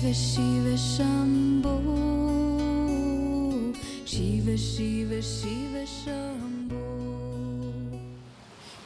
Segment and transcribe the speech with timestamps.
[0.00, 1.76] Shiva Shiva Shambho
[4.06, 6.80] Shiva Shiva Shiva Shambho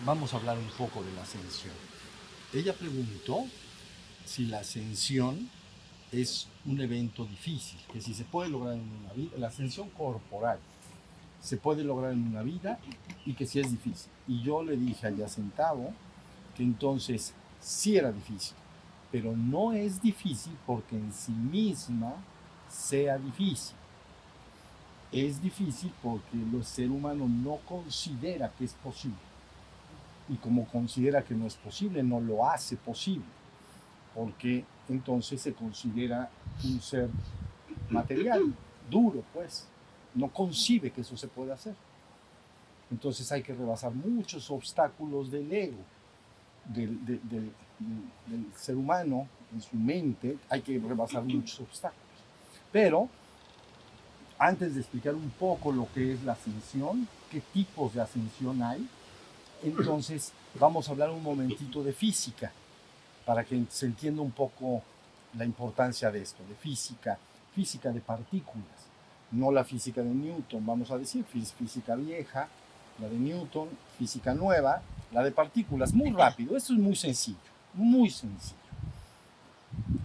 [0.04, 1.72] Vamos a hablar un poco de la ascensión.
[2.52, 3.44] Ella preguntó
[4.24, 5.48] si la ascensión
[6.10, 10.58] es un evento difícil, que si se puede lograr en una vida, la ascensión corporal
[11.40, 12.80] se puede lograr en una vida
[13.24, 14.10] y que si es difícil.
[14.26, 15.92] Y yo le dije allá sentado
[16.56, 18.56] que entonces sí era difícil,
[19.14, 22.14] pero no es difícil porque en sí misma
[22.68, 23.76] sea difícil.
[25.12, 29.14] Es difícil porque el ser humano no considera que es posible.
[30.28, 33.24] Y como considera que no es posible, no lo hace posible.
[34.16, 36.28] Porque entonces se considera
[36.64, 37.08] un ser
[37.90, 38.52] material,
[38.90, 39.68] duro, pues.
[40.12, 41.76] No concibe que eso se puede hacer.
[42.90, 45.78] Entonces hay que rebasar muchos obstáculos del ego,
[46.64, 47.52] del, del- del-
[48.26, 52.00] del ser humano, en su mente, hay que rebasar muchos obstáculos.
[52.72, 53.08] Pero
[54.38, 58.86] antes de explicar un poco lo que es la ascensión, qué tipos de ascensión hay,
[59.62, 62.52] entonces vamos a hablar un momentito de física,
[63.24, 64.82] para que se entienda un poco
[65.38, 67.18] la importancia de esto, de física,
[67.54, 68.66] física de partículas,
[69.30, 72.48] no la física de Newton, vamos a decir, fí- física vieja,
[73.00, 74.82] la de Newton, física nueva,
[75.12, 77.38] la de partículas, muy rápido, esto es muy sencillo,
[77.74, 78.58] muy sencillo.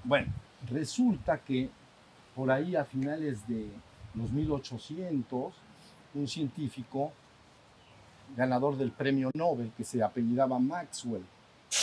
[0.03, 0.31] Bueno,
[0.70, 1.70] resulta que
[2.36, 3.67] por ahí a finales de
[4.16, 5.53] los 1800,
[6.16, 7.12] un científico
[8.36, 11.23] ganador del premio Nobel que se apellidaba Maxwell,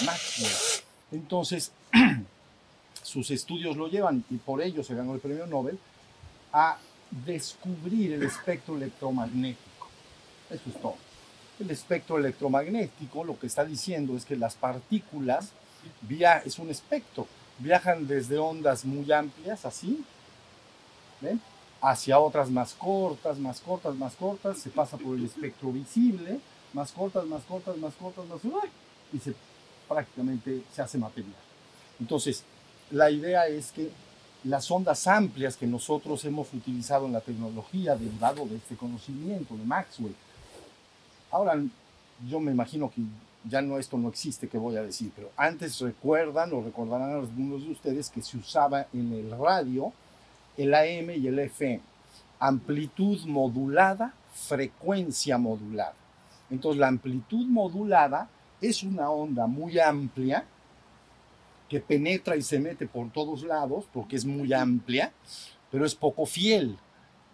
[0.04, 0.84] Maxwell.
[1.12, 1.72] Entonces,
[3.02, 5.78] sus estudios lo llevan, y por ello se ganó el premio Nobel,
[6.52, 6.78] a
[7.24, 9.88] descubrir el espectro electromagnético.
[10.50, 10.96] Eso es todo.
[11.58, 15.52] El espectro electromagnético lo que está diciendo es que las partículas,
[16.02, 17.26] via es un espectro,
[17.58, 20.04] viajan desde ondas muy amplias, así,
[21.20, 21.40] ¿ven?
[21.80, 26.40] hacia otras más cortas, más cortas, más cortas, se pasa por el espectro visible,
[26.72, 28.70] más cortas, más cortas, más cortas, más ¡ay!
[29.12, 29.34] y se
[29.88, 31.34] prácticamente se hace material.
[32.00, 32.42] Entonces,
[32.90, 33.90] la idea es que
[34.44, 39.64] las ondas amplias que nosotros hemos utilizado en la tecnología derivado de este conocimiento de
[39.64, 40.14] Maxwell,
[41.30, 41.60] ahora
[42.28, 43.02] yo me imagino que
[43.48, 47.64] ya no esto no existe que voy a decir, pero antes recuerdan o recordarán algunos
[47.64, 49.92] de ustedes que se usaba en el radio
[50.56, 51.80] el AM y el FM,
[52.38, 55.94] amplitud modulada, frecuencia modulada.
[56.50, 58.28] Entonces la amplitud modulada
[58.60, 60.44] es una onda muy amplia
[61.68, 65.12] que penetra y se mete por todos lados porque es muy amplia,
[65.70, 66.78] pero es poco fiel.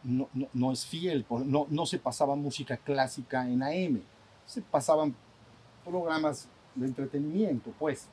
[0.03, 4.03] No, no, no es fiel, no, no se pasaba música clásica en AM,
[4.47, 5.15] se pasaban
[5.85, 8.09] programas de entretenimiento, pues,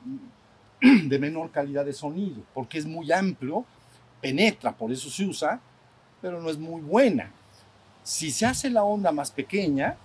[0.80, 3.64] de menor calidad de sonido, porque es muy amplio,
[4.20, 5.60] penetra, por eso se usa,
[6.20, 7.30] pero no es muy buena.
[8.02, 9.96] Si se hace la onda más pequeña,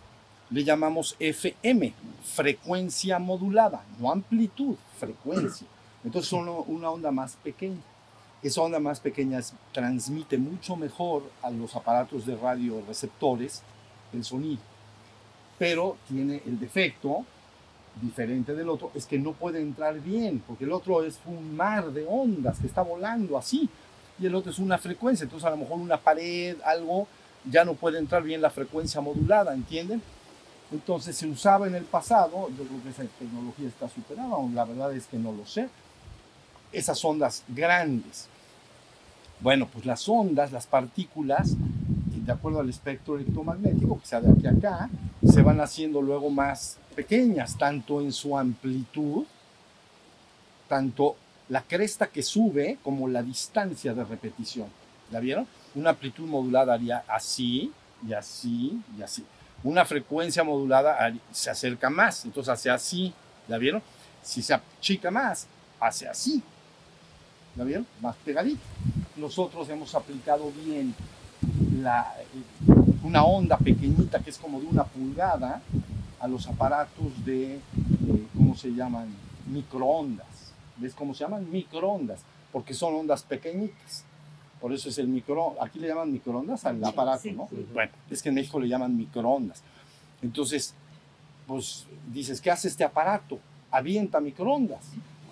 [0.50, 1.94] le llamamos FM,
[2.24, 5.68] frecuencia modulada, no amplitud, frecuencia.
[6.04, 7.82] Entonces son una onda más pequeña.
[8.44, 9.40] Esa onda más pequeña
[9.72, 13.64] transmite mucho mejor a los aparatos de radio receptores
[14.14, 14.62] el sonido,
[15.58, 17.26] pero tiene el defecto
[18.02, 21.92] diferente del otro, es que no puede entrar bien, porque el otro es un mar
[21.92, 23.70] de ondas que está volando así,
[24.20, 27.08] y el otro es una frecuencia, entonces a lo mejor una pared, algo,
[27.50, 30.02] ya no puede entrar bien la frecuencia modulada, ¿entienden?
[30.72, 34.96] Entonces se usaba en el pasado, yo creo que esa tecnología está superada, la verdad
[34.96, 35.70] es que no lo sé,
[36.72, 38.28] esas ondas grandes.
[39.40, 41.56] Bueno, pues las ondas, las partículas,
[42.26, 44.90] de acuerdo al espectro electromagnético, que sea de aquí a acá,
[45.24, 49.26] se van haciendo luego más pequeñas, tanto en su amplitud,
[50.68, 51.16] tanto
[51.50, 54.68] la cresta que sube como la distancia de repetición.
[55.12, 55.46] ¿La vieron?
[55.76, 57.72] Una amplitud modulada haría así
[58.08, 59.24] y así y así.
[59.64, 63.14] Una frecuencia modulada se acerca más, entonces hace así.
[63.48, 63.84] ¿La vieron?
[64.24, 65.46] Si se achica más,
[65.80, 66.42] hace así.
[67.56, 67.86] ¿La vieron?
[68.02, 68.62] Más pegadito.
[69.16, 70.96] Nosotros hemos aplicado bien
[71.82, 72.14] la,
[73.04, 75.62] una onda pequeñita que es como de una pulgada
[76.20, 77.60] a los aparatos de, eh,
[78.36, 79.08] ¿cómo se llaman?
[79.48, 80.54] Microondas.
[80.78, 81.50] ¿Ves cómo se llaman?
[81.52, 84.04] Microondas, porque son ondas pequeñitas.
[84.60, 87.48] Por eso es el micro, aquí le llaman microondas al aparato, sí, ¿no?
[87.50, 87.66] sí.
[87.74, 89.62] Bueno, es que en México le llaman microondas.
[90.22, 90.74] Entonces,
[91.46, 93.38] pues dices, ¿qué hace este aparato?
[93.70, 94.86] Avienta microondas.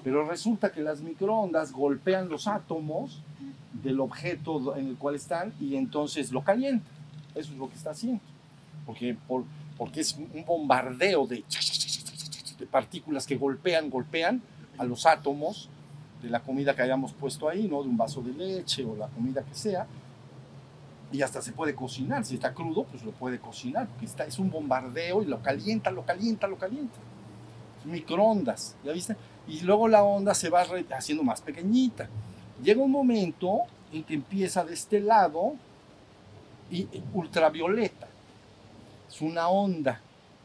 [0.04, 3.22] Pero resulta que las microondas golpean los átomos
[3.82, 6.92] del objeto en el cual están y entonces lo calientan.
[7.36, 8.22] Eso es lo que está haciendo.
[8.86, 9.46] Porque, por,
[9.78, 11.44] porque es un bombardeo de,
[12.70, 14.42] partículas que golpean, golpean
[14.78, 15.70] a los átomos
[16.22, 17.84] de la comida que hayamos puesto ahí, ¿no?
[17.84, 19.88] De un vaso de leche o la comida que sea.
[21.12, 22.26] Y hasta se puede cocinar.
[22.26, 26.06] Si está crudo, pues lo puede cocinar, porque es un bombardeo y lo calienta, lo
[26.06, 26.98] calienta, lo calienta.
[27.86, 29.16] Microondas, ¿ya viste?
[29.48, 30.66] Y luego la onda se va
[30.96, 32.10] haciendo más pequeñita.
[32.64, 35.56] Llega un momento en que empieza de este lado
[36.72, 38.08] y ultravioleta.
[39.10, 40.00] Es una onda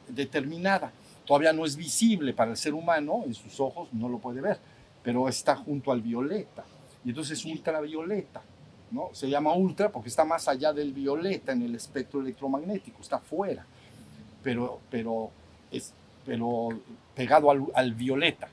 [0.08, 0.90] determinada.
[1.24, 4.58] Todavía no es visible para el ser humano, en sus ojos no lo puede ver,
[5.02, 6.64] pero está junto al violeta.
[7.04, 8.42] Y entonces es ultravioleta.
[8.90, 9.10] ¿no?
[9.12, 13.64] Se llama ultra porque está más allá del violeta en el espectro electromagnético, está fuera,
[14.42, 15.30] pero, pero,
[15.70, 15.92] es,
[16.24, 16.70] pero
[17.14, 18.48] pegado al, al violeta.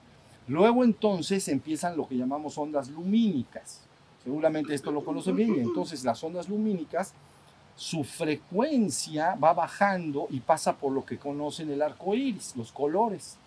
[0.48, 3.82] Luego entonces empiezan lo que llamamos ondas lumínicas.
[4.24, 5.56] Seguramente esto lo conocen bien.
[5.56, 7.14] Y entonces las ondas lumínicas,
[7.76, 13.38] su frecuencia va bajando y pasa por lo que conocen el arco iris, los colores.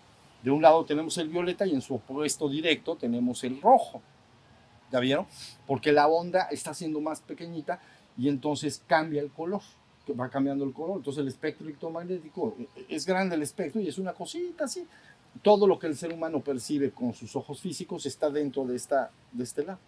[0.43, 4.01] De un lado tenemos el violeta y en su opuesto directo tenemos el rojo.
[4.91, 5.25] ¿Ya vieron?
[5.67, 7.79] Porque la onda está siendo más pequeñita
[8.17, 9.61] y entonces cambia el color,
[10.19, 10.97] va cambiando el color.
[10.97, 14.87] Entonces el espectro electromagnético eh, es grande el espectro y es una cosita así.
[15.41, 19.11] Todo lo que el ser humano percibe con sus ojos físicos está dentro de, esta,
[19.31, 19.79] de este lado.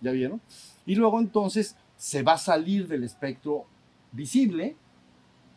[0.00, 0.40] ¿Ya vieron?
[0.84, 3.66] Y luego entonces se va a salir del espectro
[4.12, 4.76] visible,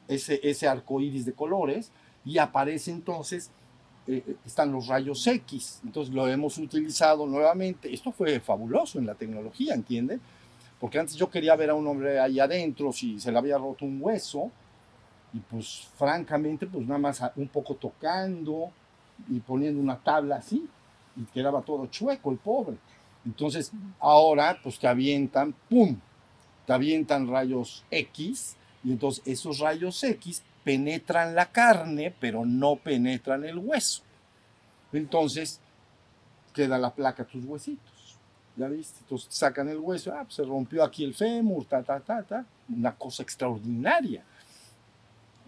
[0.07, 1.91] ese, ese arco iris de colores,
[2.23, 3.51] y aparece entonces
[4.11, 5.81] eh, están los rayos X.
[5.83, 7.93] Entonces lo hemos utilizado nuevamente.
[7.93, 10.19] Esto fue fabuloso en la tecnología, ¿entienden?
[10.79, 13.85] Porque antes yo quería ver a un hombre ahí adentro si se le había roto
[13.85, 14.49] un hueso.
[15.31, 18.71] Y pues francamente, pues nada más un poco tocando
[19.27, 20.67] y poniendo una tabla así.
[21.15, 22.77] Y quedaba todo chueco el pobre.
[23.25, 25.97] Entonces ahora pues te avientan, ¡pum!
[26.65, 28.55] Te avientan rayos X.
[28.83, 34.03] Y entonces esos rayos X penetran la carne, pero no penetran el hueso.
[34.93, 35.59] Entonces,
[36.53, 38.17] queda la placa tus huesitos.
[38.55, 38.99] ¿Ya viste?
[39.01, 42.45] Entonces sacan el hueso, ah, pues se rompió aquí el fémur, ta, ta, ta, ta.
[42.67, 44.23] Una cosa extraordinaria.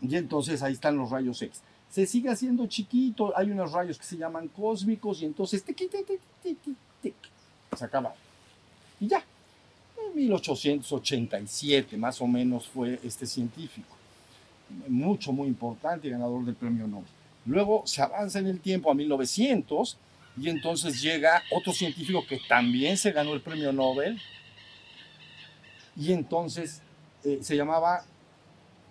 [0.01, 1.62] Y entonces ahí están los rayos X.
[1.91, 5.63] Se sigue haciendo chiquito, hay unos rayos que se llaman cósmicos y entonces
[7.77, 8.15] se acaba.
[8.99, 9.23] Y ya.
[10.07, 14.01] En 1887 más o menos fue este científico
[14.88, 17.07] mucho, muy importante, ganador del premio Nobel.
[17.45, 19.97] Luego se avanza en el tiempo a 1900
[20.37, 24.19] y entonces llega otro científico que también se ganó el premio Nobel
[25.95, 26.81] y entonces
[27.23, 28.05] eh, se llamaba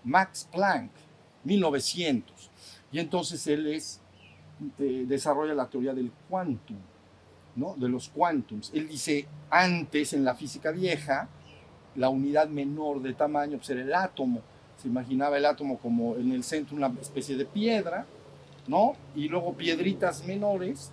[0.05, 0.91] Max Planck,
[1.45, 2.50] 1900.
[2.93, 6.77] Y entonces él eh, desarrolla la teoría del quantum,
[7.77, 8.71] de los quantums.
[8.75, 11.29] Él dice, antes en la física vieja,
[11.97, 14.41] la unidad menor de tamaño pues, era el átomo
[14.81, 18.07] se imaginaba el átomo como en el centro una especie de piedra,
[18.67, 18.95] ¿no?
[19.15, 20.91] Y luego piedritas menores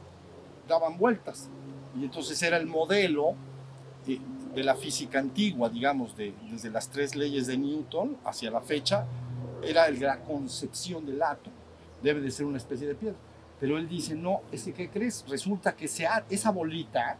[0.68, 1.50] daban vueltas.
[1.98, 3.36] Y entonces era el modelo
[4.06, 4.20] de,
[4.54, 9.06] de la física antigua, digamos, de, desde las tres leyes de Newton hacia la fecha,
[9.64, 11.56] era la concepción del átomo.
[12.02, 13.18] Debe de ser una especie de piedra.
[13.60, 17.18] Pero él dice, no, ese que crees, resulta que esa bolita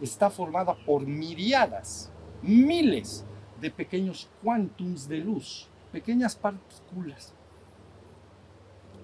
[0.00, 2.10] está formada por miriadas,
[2.42, 3.24] miles
[3.60, 7.32] de pequeños quantums de luz pequeñas partículas.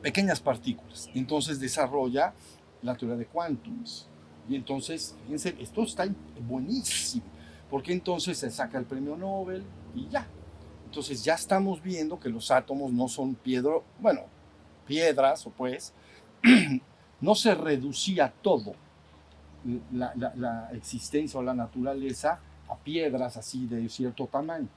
[0.02, 1.08] Pequeñas partículas.
[1.14, 2.34] Entonces desarrolla
[2.82, 4.06] la teoría de quantums.
[4.48, 6.06] Y entonces, fíjense, esto está
[6.46, 7.24] buenísimo,
[7.70, 10.26] porque entonces se saca el premio Nobel y ya.
[10.84, 14.22] Entonces ya estamos viendo que los átomos no son piedra, bueno,
[14.86, 15.92] piedras o pues,
[17.20, 18.74] no se reducía todo
[19.92, 22.38] la, existencia o la naturaleza
[22.68, 24.68] a piedras así de cierto tamaño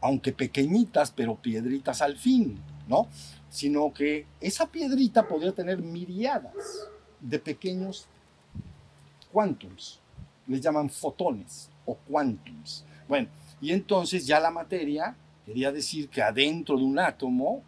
[0.00, 3.08] aunque pequeñitas, pero piedritas al fin, ¿no?
[3.50, 6.88] Sino que esa piedrita podría tener miriadas
[7.20, 8.06] de pequeños
[9.32, 10.00] quantums,
[10.46, 12.84] les llaman fotones o quantums.
[13.08, 13.28] Bueno,
[13.60, 15.14] y entonces ya la materia
[15.44, 17.62] quería decir que adentro de un átomo,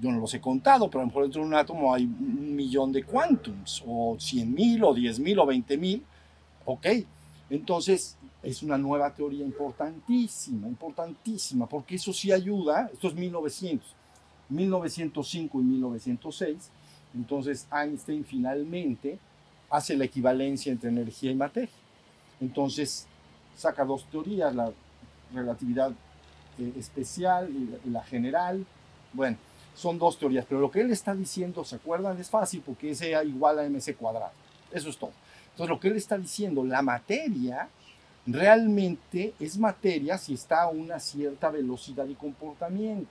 [0.00, 2.56] yo no los he contado, pero a lo mejor dentro de un átomo hay un
[2.56, 6.02] millón de quantums, o cien mil, o diez mil, o veinte mil,
[6.64, 6.86] ok.
[7.50, 13.86] Entonces, es una nueva teoría importantísima, importantísima, porque eso sí ayuda, esto es 1900,
[14.48, 16.70] 1905 y 1906,
[17.14, 19.18] entonces Einstein finalmente
[19.68, 21.70] hace la equivalencia entre energía y materia.
[22.40, 23.06] Entonces
[23.56, 24.72] saca dos teorías, la
[25.34, 25.92] relatividad
[26.58, 27.50] eh, especial
[27.84, 28.64] y la general.
[29.12, 29.36] Bueno,
[29.80, 32.20] son dos teorías, pero lo que él está diciendo, ¿se acuerdan?
[32.20, 34.32] Es fácil porque es E igual a mc cuadrado.
[34.70, 35.12] Eso es todo.
[35.52, 37.66] Entonces lo que él está diciendo, la materia
[38.26, 43.10] realmente es materia si está a una cierta velocidad y comportamiento.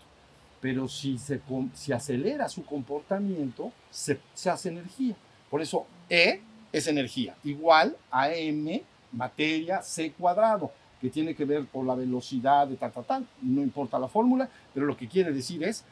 [0.61, 1.41] Pero si se
[1.73, 5.15] si acelera su comportamiento, se, hace energía.
[5.49, 10.71] Por eso E es energía, igual a m materia c cuadrado,
[11.01, 14.47] que tiene que ver por la velocidad de tal, tal, tal, no importa la fórmula,
[14.71, 15.83] pero lo que quiere decir es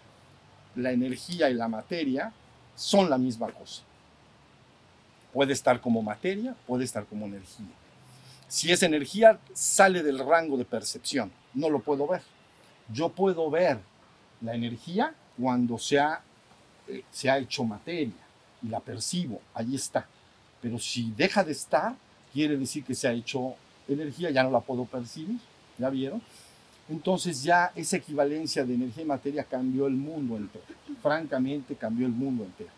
[0.77, 2.31] la energía y la materia
[2.75, 3.81] son la misma cosa.
[5.33, 7.65] Puede estar como materia, puede estar como energía.
[8.47, 12.21] Si es energía, sale del rango de percepción, no lo puedo ver.
[12.93, 13.79] Yo puedo ver
[14.41, 16.21] la energía cuando se ha,
[16.87, 18.13] eh, se ha hecho materia
[18.61, 20.07] y la percibo, ahí está.
[20.61, 21.95] Pero si deja de estar,
[22.31, 23.55] quiere decir que se ha hecho
[23.87, 25.39] energía, ya no la puedo percibir,
[25.77, 26.21] ¿ya vieron?
[26.89, 30.63] Entonces ya esa equivalencia de energía y materia cambió el mundo entero,
[31.01, 32.69] francamente cambió el mundo entero.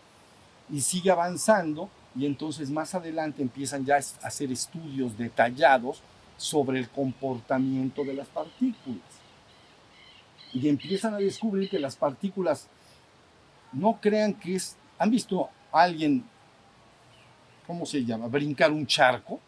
[0.70, 6.02] Y sigue avanzando y entonces más adelante empiezan ya a hacer estudios detallados
[6.38, 9.04] sobre el comportamiento de las partículas.
[10.54, 12.68] Y empiezan a descubrir que las partículas
[13.72, 14.76] no crean que es...
[14.98, 16.26] ¿Han visto a alguien,
[17.68, 19.40] cómo se llama, brincar un charco?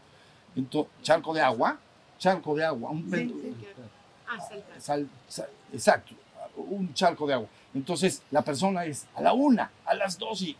[0.55, 1.79] Entonces, charco de agua,
[2.19, 4.00] charco de agua, un Sí, sí, claro.
[4.31, 4.97] Ah,
[5.73, 6.13] exacto,
[6.55, 7.47] un charco de agua.
[7.73, 10.55] Entonces la persona es a la una, a las dos y,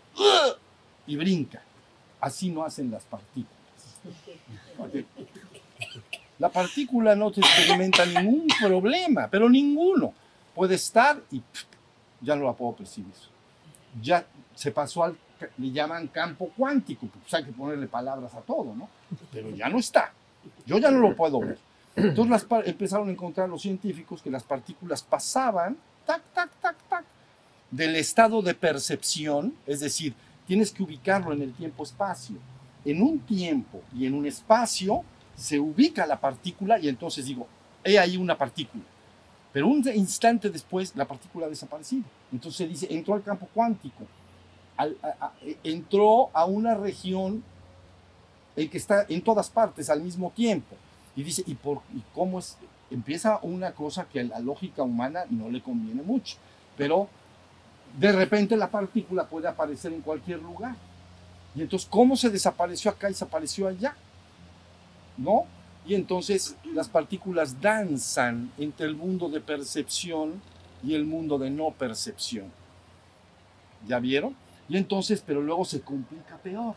[1.07, 1.61] y brinca.
[2.19, 3.55] Así no hacen las partículas.
[6.39, 10.13] La partícula no te experimenta ningún problema, pero ninguno.
[10.55, 11.63] Puede estar y pff,
[12.21, 13.13] ya no la puedo percibir.
[14.01, 14.25] Ya
[14.55, 15.17] se pasó al,
[15.57, 18.89] le llaman campo cuántico, pues hay que ponerle palabras a todo, ¿no?
[19.31, 20.13] Pero ya no está.
[20.65, 21.57] Yo ya no lo puedo ver.
[21.95, 27.05] Entonces empezaron a encontrar los científicos que las partículas pasaban, tac, tac, tac, tac,
[27.69, 30.13] del estado de percepción, es decir,
[30.48, 32.38] tienes que ubicarlo en el tiempo-espacio.
[32.83, 35.03] En un tiempo y en un espacio
[35.36, 37.48] se ubica la partícula y entonces digo,
[37.83, 38.83] he ahí una partícula.
[39.53, 42.03] Pero un instante después la partícula ha desaparecido.
[42.31, 44.05] Entonces se dice, entró al campo cuántico,
[44.77, 44.88] a-
[45.63, 47.43] entró a una región
[48.55, 50.75] en que está en todas partes al mismo tiempo.
[51.15, 51.82] Y dice, ¿y, por,
[52.13, 52.58] cómo es?
[52.89, 56.38] Empieza una cosa que a la lógica humana no le conviene mucho,
[56.77, 57.08] pero
[57.98, 60.75] de repente la partícula puede aparecer en cualquier lugar.
[61.56, 63.96] Y entonces, ¿cómo se desapareció acá y desapareció allá?
[65.18, 65.46] ¿No?
[65.86, 70.41] Y entonces las partículas danzan entre el mundo de percepción
[70.84, 72.51] y el mundo de no percepción.
[73.88, 74.36] ¿Ya vieron?
[74.70, 76.75] Y entonces, pero luego se complica peor.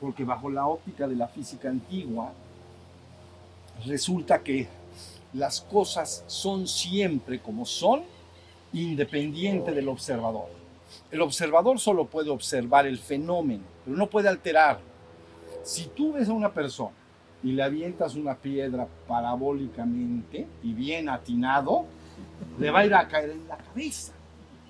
[0.00, 2.32] Porque bajo la óptica de la física antigua,
[3.84, 4.68] resulta que
[5.32, 8.02] las cosas son siempre como son,
[8.72, 10.48] independiente del observador.
[11.10, 14.84] El observador solo puede observar el fenómeno, pero no puede alterarlo.
[15.62, 16.94] Si tú ves a una persona
[17.42, 21.86] y le avientas una piedra parabólicamente y bien atinado,
[22.58, 24.12] le va a ir a caer en la cabeza.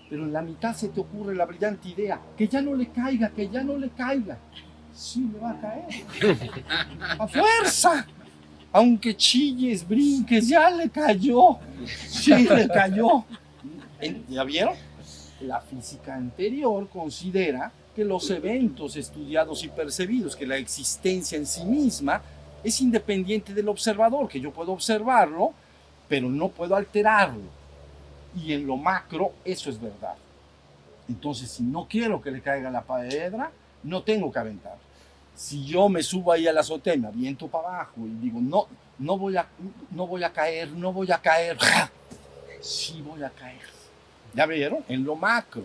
[0.08, 3.30] Pero en la mitad se te ocurre la brillante idea, que ya no le caiga,
[3.30, 4.38] que ya no le caiga.
[4.96, 5.84] Sí, le va a caer.
[7.18, 8.06] A fuerza.
[8.72, 11.58] Aunque chilles, brinques, ya le cayó.
[12.08, 13.24] Sí, le cayó.
[14.28, 14.74] ¿Ya vieron?
[15.42, 21.64] La física anterior considera que los eventos estudiados y percibidos, que la existencia en sí
[21.64, 22.22] misma
[22.64, 25.52] es independiente del observador, que yo puedo observarlo,
[26.08, 27.44] pero no puedo alterarlo.
[28.34, 30.14] Y en lo macro eso es verdad.
[31.08, 33.50] Entonces, si no quiero que le caiga la piedra,
[33.82, 34.85] no tengo que aventar.
[35.36, 38.66] Si yo me subo ahí a la azotea y me para abajo y digo, no,
[38.98, 39.46] no voy a,
[39.90, 41.90] no voy a caer, no voy a caer, ¡ja!
[42.60, 43.60] sí voy a caer.
[44.34, 44.82] ¿Ya vieron?
[44.88, 45.64] En lo macro.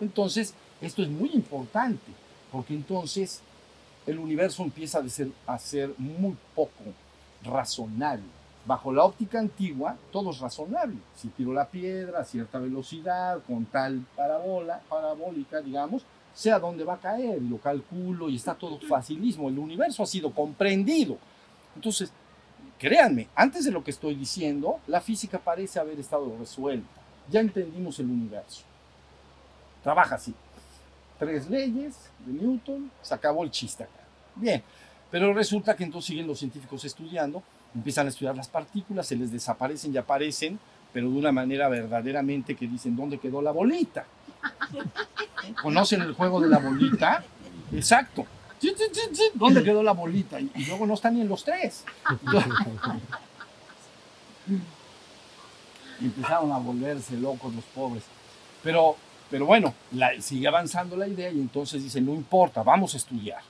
[0.00, 2.12] Entonces, esto es muy importante,
[2.50, 3.40] porque entonces
[4.06, 6.84] el universo empieza a ser, a ser muy poco
[7.44, 8.24] razonable.
[8.64, 10.96] Bajo la óptica antigua, todo es razonable.
[11.16, 16.02] Si tiro la piedra a cierta velocidad, con tal parabola, parabólica, digamos,
[16.34, 19.48] sé a dónde va a caer, lo calculo y está todo facilismo.
[19.48, 21.18] El universo ha sido comprendido.
[21.74, 22.12] Entonces,
[22.78, 27.00] créanme, antes de lo que estoy diciendo, la física parece haber estado resuelta.
[27.30, 28.62] Ya entendimos el universo.
[29.82, 30.34] Trabaja así.
[31.18, 31.94] Tres leyes
[32.26, 34.00] de Newton, se acabó el chiste acá.
[34.34, 34.62] Bien,
[35.10, 37.42] pero resulta que entonces siguen los científicos estudiando,
[37.74, 40.58] empiezan a estudiar las partículas, se les desaparecen y aparecen,
[40.92, 44.04] pero de una manera verdaderamente que dicen, ¿dónde quedó la bolita?
[45.62, 47.24] ¿Conocen el juego de la bolita?
[47.72, 48.26] Exacto.
[49.34, 50.38] ¿Dónde quedó la bolita?
[50.40, 51.84] Y, y luego no están ni en los tres.
[56.00, 58.02] Y empezaron a volverse locos los pobres.
[58.62, 58.96] Pero,
[59.30, 63.40] pero bueno, la- sigue avanzando la idea y entonces dicen, no importa, vamos a estudiar.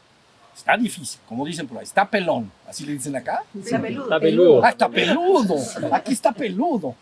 [0.54, 2.52] Está difícil, como dicen por ahí, está pelón.
[2.68, 3.42] Así le dicen acá.
[3.58, 4.04] Está peludo.
[4.04, 4.64] Está peludo.
[4.64, 5.56] Ah, está peludo.
[5.92, 6.94] Aquí está peludo.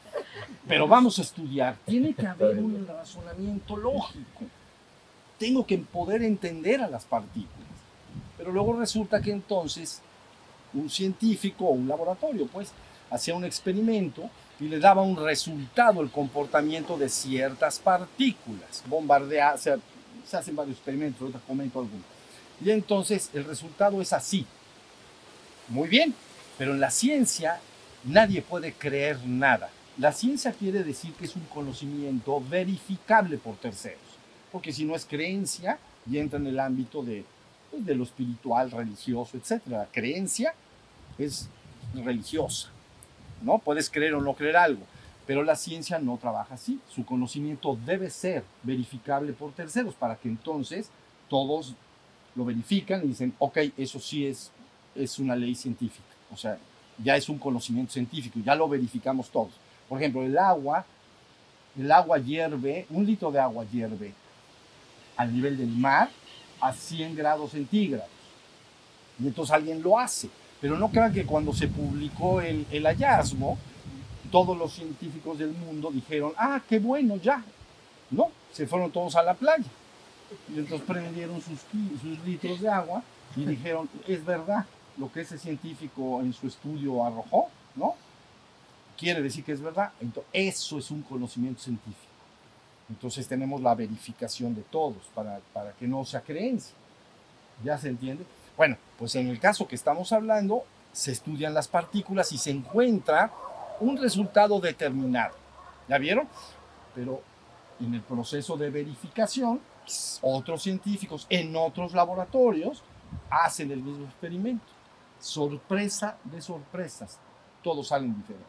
[0.69, 1.75] Pero vamos a estudiar.
[1.85, 4.45] Tiene que haber un razonamiento lógico.
[5.41, 7.57] Tengo que poder entender a las partículas.
[8.37, 10.03] Pero luego resulta que entonces
[10.75, 12.69] un científico o un laboratorio, pues,
[13.11, 14.29] hacía un experimento
[14.61, 18.85] y le daba un resultado, el comportamiento de ciertas partículas.
[18.87, 19.79] Bombardea, o sea,
[20.27, 22.05] se hacen varios experimentos, ahorita comento algunos.
[22.63, 24.45] Y entonces el resultado es así.
[25.69, 26.15] Muy bien,
[26.59, 27.61] pero en la ciencia
[28.05, 29.71] nadie puede creer nada.
[29.97, 34.10] La ciencia quiere decir que es un conocimiento verificable por terceros,
[34.51, 35.79] porque si no es creencia
[36.11, 37.25] y entra en el ámbito de,
[37.71, 39.63] pues, lo espiritual, religioso, etc.
[39.67, 40.55] La creencia
[41.19, 41.49] es
[41.95, 42.69] religiosa,
[43.43, 43.59] ¿no?
[43.59, 44.83] Puedes creer o no creer algo,
[45.27, 46.81] pero la ciencia no trabaja así.
[46.89, 50.91] Su conocimiento debe ser verificable por terceros para que entonces
[51.29, 51.75] todos
[52.35, 54.51] lo verifican y dicen, ok, eso sí es,
[54.95, 56.59] es una ley científica, o sea,
[57.03, 59.53] ya es un conocimiento científico, ya lo verificamos todos.
[59.89, 60.85] Por ejemplo, el agua,
[61.79, 64.13] el agua hierve, un litro de agua hierve
[65.21, 66.09] al nivel del mar
[66.63, 68.09] a 100 grados centígrados.
[69.19, 70.31] Y entonces alguien lo hace.
[70.63, 73.59] Pero no crean que cuando se publicó el, hallazgo,
[74.31, 77.45] todos los científicos del mundo dijeron, ah, qué bueno, ya.
[78.11, 79.69] No, se fueron todos a la playa.
[80.55, 81.61] Y entonces prendieron sus,
[82.01, 83.03] sus litros de agua
[83.37, 84.65] y dijeron, es verdad
[84.97, 87.95] lo que ese científico en su estudio arrojó, ¿no?
[88.97, 89.93] Quiere decir que es verdad.
[90.01, 92.10] Entonces, eso es un conocimiento científico.
[92.91, 96.75] Entonces tenemos la verificación de todos para, para que no sea creencia.
[97.65, 98.27] ¿Ya se entiende?
[98.57, 103.33] Bueno, pues en el caso que estamos hablando, se estudian las partículas y se encuentra
[103.79, 105.35] un resultado determinado.
[105.89, 106.29] ¿Ya vieron?
[106.95, 107.23] Pero
[107.81, 109.61] en el proceso de verificación,
[110.21, 112.83] otros científicos en otros laboratorios
[113.31, 114.67] hacen el mismo experimento.
[115.19, 117.19] Sorpresa de sorpresas,
[117.63, 118.49] todos salen diferentes.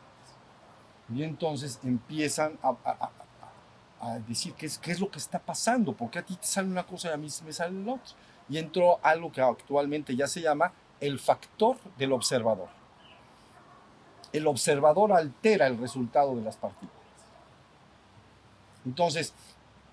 [1.14, 3.12] Y entonces empiezan a, a,
[4.02, 6.68] a, decir qué es, qué es lo que está pasando, porque a ti te sale
[6.68, 8.14] una cosa y a mí me sale el otro.
[8.50, 12.70] Y entró algo que actualmente ya se llama el factor del observador.
[14.34, 16.96] El observador altera el resultado de las partículas.
[18.86, 19.34] Entonces,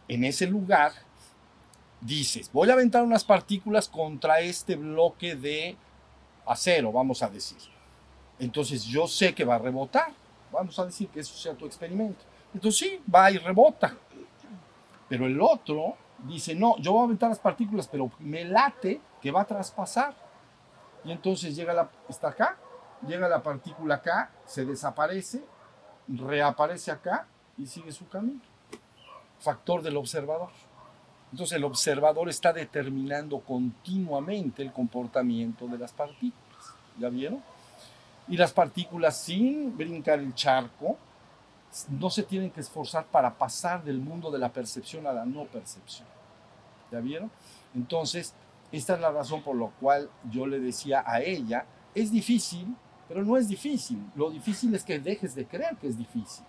[0.09, 0.93] en ese lugar,
[2.01, 5.77] dices, voy a aventar unas partículas contra este bloque de
[6.47, 7.59] acero, vamos a decir.
[8.39, 10.13] Entonces yo sé que va a rebotar.
[10.53, 12.25] Vamos a decir que eso sea tu experimento.
[12.55, 13.95] Entonces sí, va y rebota.
[15.09, 19.31] Pero el otro dice, no, yo voy a aventar las partículas, pero me late que
[19.31, 20.15] va a traspasar.
[21.05, 22.57] Y entonces llega la, está acá,
[23.07, 25.45] llega la partícula acá, se desaparece,
[26.09, 28.41] reaparece acá y sigue su camino.
[29.39, 30.51] Factor del observador.
[31.31, 36.75] Entonces el observador está determinando continuamente el comportamiento de las partículas.
[36.99, 37.43] ¿Ya vieron?
[38.27, 40.99] Y las partículas sin brincar el charco
[41.89, 45.45] no se tienen que esforzar para pasar del mundo de la percepción a la no
[45.45, 46.09] percepción.
[46.91, 47.31] ¿Ya vieron?
[47.75, 48.35] Entonces,
[48.73, 52.75] esta es la razón por la cual yo le decía a ella, es difícil,
[53.07, 53.99] pero no es difícil.
[54.15, 56.45] Lo difícil es que dejes de creer que es difícil,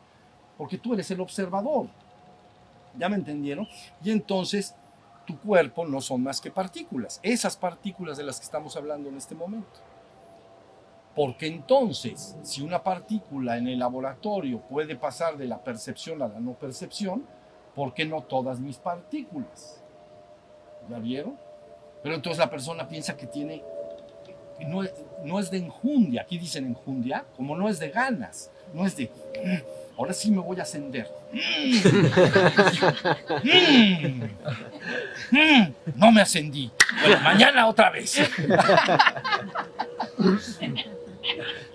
[0.57, 1.87] porque tú eres el observador.
[2.97, 3.67] ¿Ya me entendieron?
[4.03, 4.75] Y entonces
[5.25, 9.17] tu cuerpo no son más que partículas, esas partículas de las que estamos hablando en
[9.17, 9.79] este momento.
[11.19, 16.39] Porque entonces, si una partícula en el laboratorio puede pasar de la percepción a la
[16.39, 17.25] no percepción,
[17.75, 19.83] ¿por qué no todas mis partículas?
[20.89, 21.37] ¿Ya vieron?
[22.01, 23.61] Pero entonces la persona piensa que tiene,
[24.65, 24.81] no,
[25.25, 29.11] no es de enjundia, aquí dicen enjundia, como no es de ganas, no es de,
[29.97, 31.11] ahora sí me voy a ascender.
[35.95, 36.71] No me ascendí.
[37.01, 38.17] Bueno, mañana otra vez.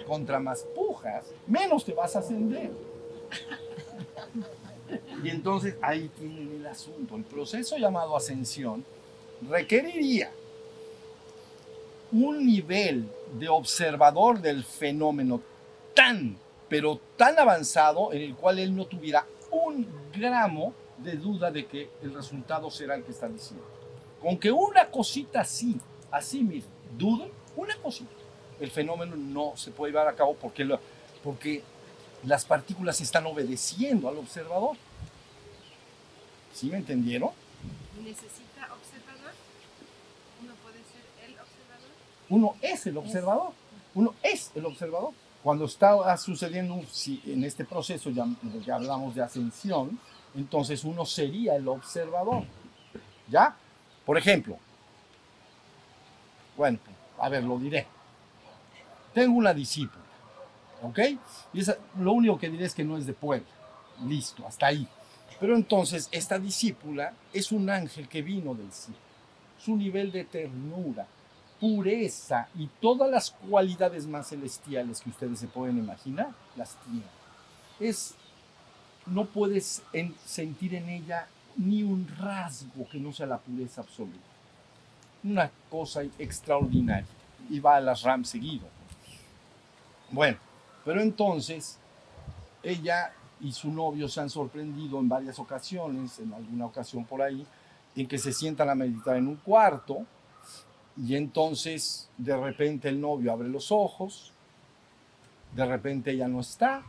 [0.06, 2.70] Contra más pujas, menos te vas a ascender.
[5.22, 7.16] Y entonces ahí tienen el asunto.
[7.16, 8.84] El proceso llamado ascensión
[9.48, 10.30] requeriría
[12.12, 15.40] un nivel de observador del fenómeno
[15.94, 16.36] tan,
[16.68, 21.90] pero tan avanzado en el cual él no tuviera un gramo de duda de que
[22.02, 23.66] el resultado será el que está diciendo.
[24.20, 28.10] Con que una cosita así, así mismo, duden, una cosita,
[28.64, 30.81] el fenómeno no se puede llevar a cabo porque, lo,
[31.22, 31.62] porque
[32.24, 34.77] las partículas están obedeciendo al observador.
[36.53, 37.31] ¿Sí me entendieron?
[38.03, 39.33] ¿Necesita observador?
[40.42, 41.90] ¿Uno puede ser el observador?
[42.29, 43.53] Uno es el observador.
[43.94, 45.12] Uno es el observador.
[45.42, 48.27] Cuando está sucediendo si en este proceso, ya,
[48.64, 50.00] ya hablamos de ascensión,
[50.35, 52.44] entonces uno sería el observador.
[53.29, 53.57] ¿Ya?
[54.07, 54.59] Por ejemplo,
[56.57, 56.79] bueno,
[57.18, 57.87] a ver, lo diré.
[59.14, 60.03] Tengo una discípula,
[60.83, 60.98] ¿ok?
[61.53, 63.46] Y esa, lo único que diré es que no es de Puebla.
[64.07, 64.87] Listo, hasta ahí.
[65.38, 68.98] Pero entonces esta discípula es un ángel que vino del cielo.
[69.59, 71.07] Su nivel de ternura,
[71.61, 77.07] pureza y todas las cualidades más celestiales que ustedes se pueden imaginar, las tiene.
[77.81, 78.14] Es,
[79.07, 84.18] no puedes en- sentir en ella ni un rasgo que no sea la pureza absoluta.
[85.22, 87.07] Una cosa extraordinaria.
[87.50, 88.66] Y va a las RAM seguido.
[90.14, 90.38] Bueno,
[90.85, 91.77] pero entonces
[92.62, 97.44] ella y su novio se han sorprendido en varias ocasiones, en alguna ocasión por ahí,
[97.96, 100.07] en que se sientan a meditar en un cuarto
[100.96, 104.33] y entonces de repente el novio abre los ojos,
[105.53, 106.85] de repente ella no está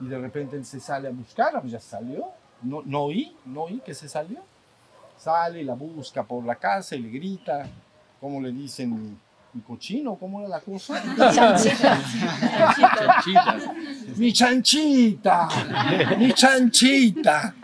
[0.00, 2.26] y de repente él se sale a buscarla, pues ya salió,
[2.62, 4.38] no, no oí, no oí que se salió,
[5.16, 7.68] sale y la busca por la casa y le grita,
[8.20, 9.18] ¿cómo le dicen?
[9.54, 11.02] Mi, mi cochino, ¿cómo era la cosa?
[11.32, 11.98] Chanchita.
[14.16, 15.48] Mi chanchita,
[16.18, 17.54] mi chanchita.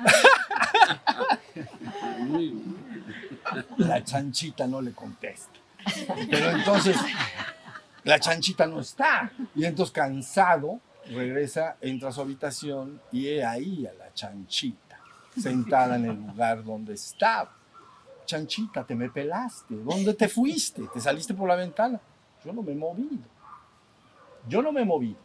[3.79, 5.59] La chanchita no le contesta.
[6.31, 6.97] Pero entonces,
[8.05, 9.33] la chanchita no está.
[9.55, 15.01] Y entonces, cansado, regresa, entra a su habitación y he ahí a la chanchita,
[15.41, 17.51] sentada en el lugar donde estaba.
[18.31, 19.75] Chanchita, te me pelaste.
[19.75, 20.83] ¿Dónde te fuiste?
[20.95, 22.01] ¿Te saliste por la ventana?
[22.45, 23.25] Yo no me he movido.
[24.49, 25.19] Yo no me he movido.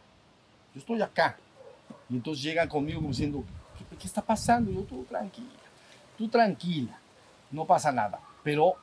[0.74, 1.36] Yo estoy acá.
[2.08, 3.44] Y entonces llegan conmigo como diciendo,
[3.78, 4.72] ¿qué, qué está pasando?
[4.72, 5.60] Yo, tú tranquila,
[6.18, 6.98] tú tranquila,
[7.52, 8.18] no pasa nada.
[8.42, 8.74] Pero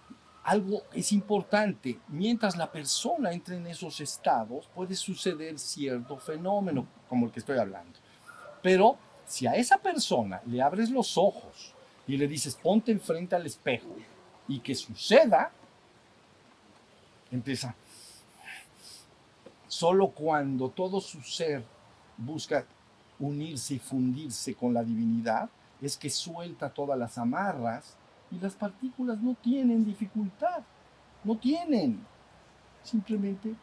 [0.45, 7.25] algo es importante, mientras la persona entra en esos estados, puede suceder cierto fenómeno como
[7.25, 7.99] el que estoy hablando.
[8.61, 11.73] Pero si a esa persona le abres los ojos
[12.07, 13.89] y le dices, ponte enfrente al espejo
[14.47, 15.51] y que suceda,
[17.31, 17.75] empieza.
[19.67, 21.63] Solo cuando todo su ser
[22.17, 22.65] busca
[23.19, 25.49] unirse y fundirse con la divinidad,
[25.81, 27.95] es que suelta todas las amarras
[28.31, 30.63] y las partículas no tienen dificultad,
[31.23, 32.05] no tienen.
[32.83, 33.55] Simplemente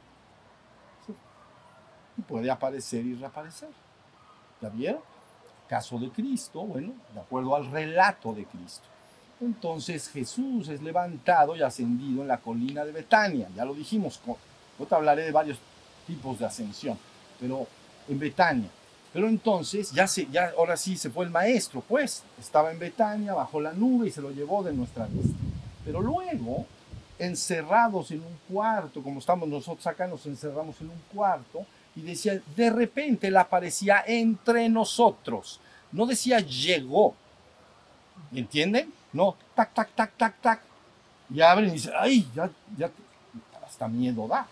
[2.20, 3.70] y puede aparecer y reaparecer.
[4.60, 5.00] ¿Ya vieron?
[5.68, 8.86] Caso de Cristo, bueno, de acuerdo al relato de Cristo.
[9.40, 13.48] Entonces Jesús es levantado y ascendido en la colina de Betania.
[13.56, 14.20] Ya lo dijimos,
[14.78, 15.58] yo te hablaré de varios
[16.06, 16.98] tipos de ascensión,
[17.38, 17.66] pero
[18.08, 18.68] en Betania.
[19.12, 23.34] Pero entonces, ya, se, ya ahora sí se fue el maestro, pues estaba en Betania,
[23.34, 25.36] bajo la nube y se lo llevó de nuestra vista.
[25.84, 26.66] Pero luego,
[27.18, 32.40] encerrados en un cuarto, como estamos nosotros acá, nos encerramos en un cuarto, y decía,
[32.54, 35.60] de repente él aparecía entre nosotros.
[35.90, 37.14] No decía llegó.
[38.32, 38.92] ¿Entienden?
[39.12, 40.60] No, tac, tac, tac, tac, tac.
[41.32, 42.90] Y abren y dicen, ay, ya, ya,
[43.64, 44.46] hasta miedo da.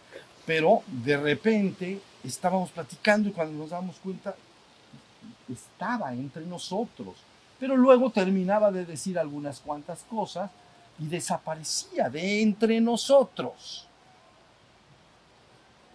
[0.47, 4.35] Pero de repente estábamos platicando y cuando nos damos cuenta,
[5.49, 7.17] estaba entre nosotros.
[7.59, 10.51] Pero luego terminaba de decir algunas cuantas cosas
[10.99, 13.87] y desaparecía de entre nosotros.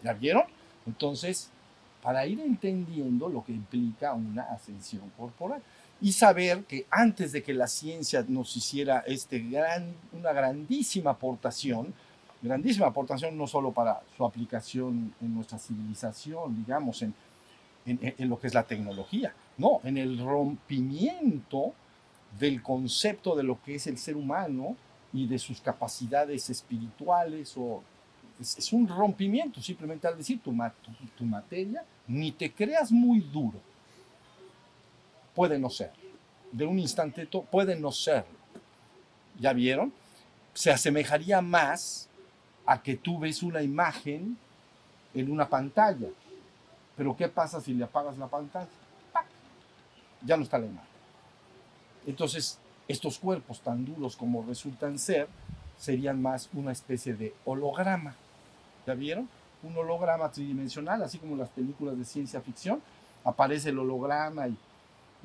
[0.03, 0.43] ¿Ya vieron?
[0.85, 1.49] Entonces,
[2.01, 5.61] para ir entendiendo lo que implica una ascensión corporal
[6.03, 9.41] y saber que antes de que la ciencia nos hiciera este
[10.11, 11.93] una grandísima aportación,
[12.41, 17.13] grandísima aportación no solo para su aplicación en nuestra civilización, digamos, en,
[17.85, 21.73] en, en lo que es la tecnología, no, en el rompimiento
[22.37, 24.75] del concepto de lo que es el ser humano
[25.13, 27.81] y de sus capacidades espirituales o
[28.41, 33.21] es, es un rompimiento simplemente al decir tu, tu, tu materia ni te creas muy
[33.21, 33.61] duro
[35.35, 35.91] puede no ser
[36.51, 38.25] de un instante puede no ser
[39.39, 39.93] ya vieron
[40.53, 42.07] se asemejaría más
[42.65, 44.37] a que tú ves una imagen
[45.13, 46.09] en una pantalla
[46.95, 48.69] pero qué pasa si le apagas la pantalla
[49.11, 49.25] ¡Pac!
[50.23, 50.89] ya no está la imagen
[52.05, 55.27] entonces estos cuerpos tan duros como resultan ser
[55.77, 58.15] serían más una especie de holograma.
[58.85, 59.29] ¿Ya vieron?
[59.63, 62.81] Un holograma tridimensional, así como las películas de ciencia ficción.
[63.23, 64.57] Aparece el holograma y,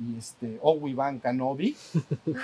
[0.01, 1.77] y este, Obi-Wan Kenobi.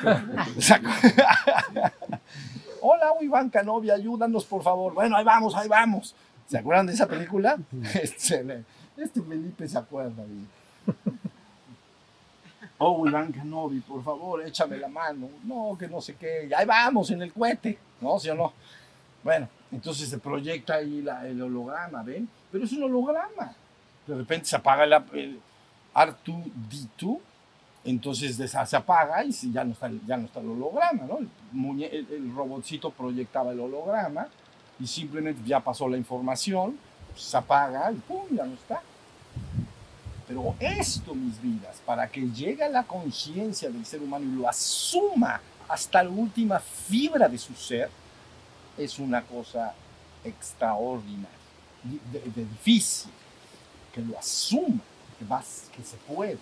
[2.81, 4.93] Hola, Obi-Wan Kenobi, ayúdanos por favor.
[4.95, 6.15] Bueno, ahí vamos, ahí vamos.
[6.47, 7.57] ¿Se acuerdan de esa película?
[7.95, 8.65] Este,
[8.97, 10.23] este Felipe se acuerda.
[10.25, 10.49] bien.
[12.79, 15.29] Oh, Iván Kenobi, por favor, échame la mano.
[15.45, 16.51] No, que no sé qué.
[16.55, 17.79] Ahí vamos, en el cohete.
[18.01, 18.19] ¿No?
[18.19, 18.53] ¿Sí o no?
[19.23, 22.29] Bueno, entonces se proyecta ahí la- el holograma, ¿ven?
[22.53, 23.55] Pero es un holograma.
[24.07, 25.41] De repente se apaga la, el
[25.95, 27.19] R2D2,
[27.85, 31.19] entonces se apaga y ya, no está, ya no está el holograma, ¿no?
[31.19, 34.29] El, el- el robotcito proyectaba el holograma
[34.81, 36.77] y simplemente ya pasó la información,
[37.15, 38.25] se apaga y ¡pum!
[38.33, 38.81] ya no está.
[40.27, 44.49] Pero esto, mis vidas, para que llegue a la conciencia del ser humano y lo
[44.49, 47.91] asuma hasta la última fibra de su ser,
[48.79, 49.75] es una cosa
[50.25, 51.29] extraordinaria,
[52.11, 53.11] de, de difícil,
[53.93, 54.81] que lo asuma,
[55.19, 56.39] que, vas, que se puede.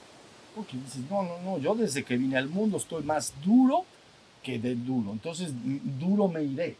[0.54, 3.84] Porque dices, no, no, no, yo desde que vine al mundo estoy más duro
[4.42, 5.12] que de duro.
[5.12, 5.52] Entonces,
[5.98, 6.76] duro me iré.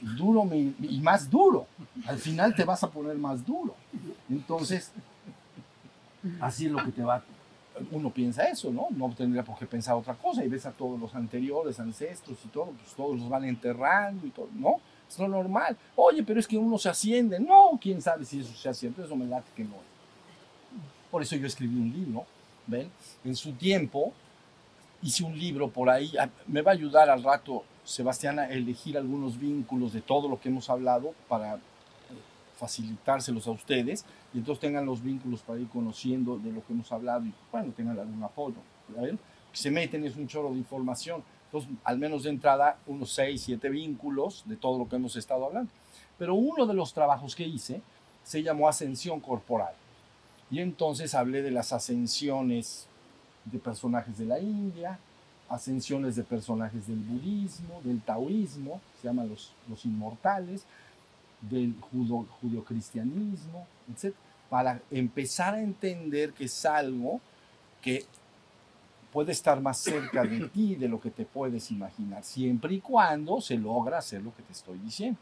[0.00, 1.66] Duro me, y más duro.
[2.06, 3.74] Al final te vas a poner más duro.
[4.28, 4.90] Entonces,
[6.40, 7.22] así es lo que te va.
[7.92, 8.88] Uno piensa eso, ¿no?
[8.90, 10.44] No tendría por qué pensar otra cosa.
[10.44, 14.30] Y ves a todos los anteriores, ancestros y todo, pues todos los van enterrando y
[14.30, 14.80] todo, ¿no?
[15.08, 15.76] Es lo normal.
[15.96, 17.40] Oye, pero es que uno se asciende.
[17.40, 19.02] No, quién sabe si eso se asciende.
[19.02, 19.76] Eso me late que no
[21.10, 22.24] Por eso yo escribí un libro,
[22.70, 22.90] ¿ven?
[23.24, 24.12] En su tiempo
[25.02, 26.12] hice un libro por ahí.
[26.18, 30.40] Ah, me va a ayudar al rato, Sebastián, a elegir algunos vínculos de todo lo
[30.40, 31.58] que hemos hablado para
[32.58, 34.04] facilitárselos a ustedes
[34.34, 37.72] y entonces tengan los vínculos para ir conociendo de lo que hemos hablado y bueno,
[37.74, 38.56] tengan algún apoyo.
[39.52, 41.22] Se meten, es un chorro de información.
[41.46, 45.46] Entonces, al menos de entrada, unos 6, 7 vínculos de todo lo que hemos estado
[45.46, 45.70] hablando.
[46.18, 47.82] Pero uno de los trabajos que hice
[48.22, 49.74] se llamó Ascensión Corporal.
[50.50, 52.86] Y entonces hablé de las ascensiones
[53.44, 54.98] de personajes de la India,
[55.48, 60.64] ascensiones de personajes del budismo, del taoísmo, se llaman los, los inmortales,
[61.40, 64.14] del judo, judio-cristianismo, etc.
[64.48, 67.20] Para empezar a entender que es algo
[67.80, 68.04] que
[69.12, 73.40] puede estar más cerca de ti de lo que te puedes imaginar, siempre y cuando
[73.40, 75.18] se logra hacer lo que te estoy diciendo.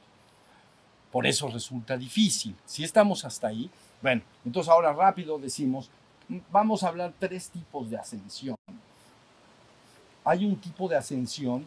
[1.12, 2.54] Por eso resulta difícil.
[2.66, 5.90] Si estamos hasta ahí, bueno, entonces ahora rápido decimos,
[6.50, 8.56] vamos a hablar tres tipos de ascensión.
[10.24, 11.64] Hay un tipo de ascensión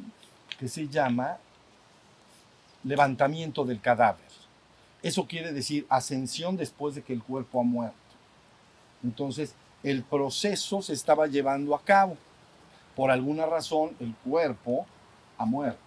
[0.57, 1.37] que se llama
[2.83, 4.29] levantamiento del cadáver.
[5.01, 7.97] Eso quiere decir ascensión después de que el cuerpo ha muerto.
[9.03, 12.17] Entonces, el proceso se estaba llevando a cabo.
[12.95, 14.85] Por alguna razón, el cuerpo
[15.37, 15.79] ha muerto.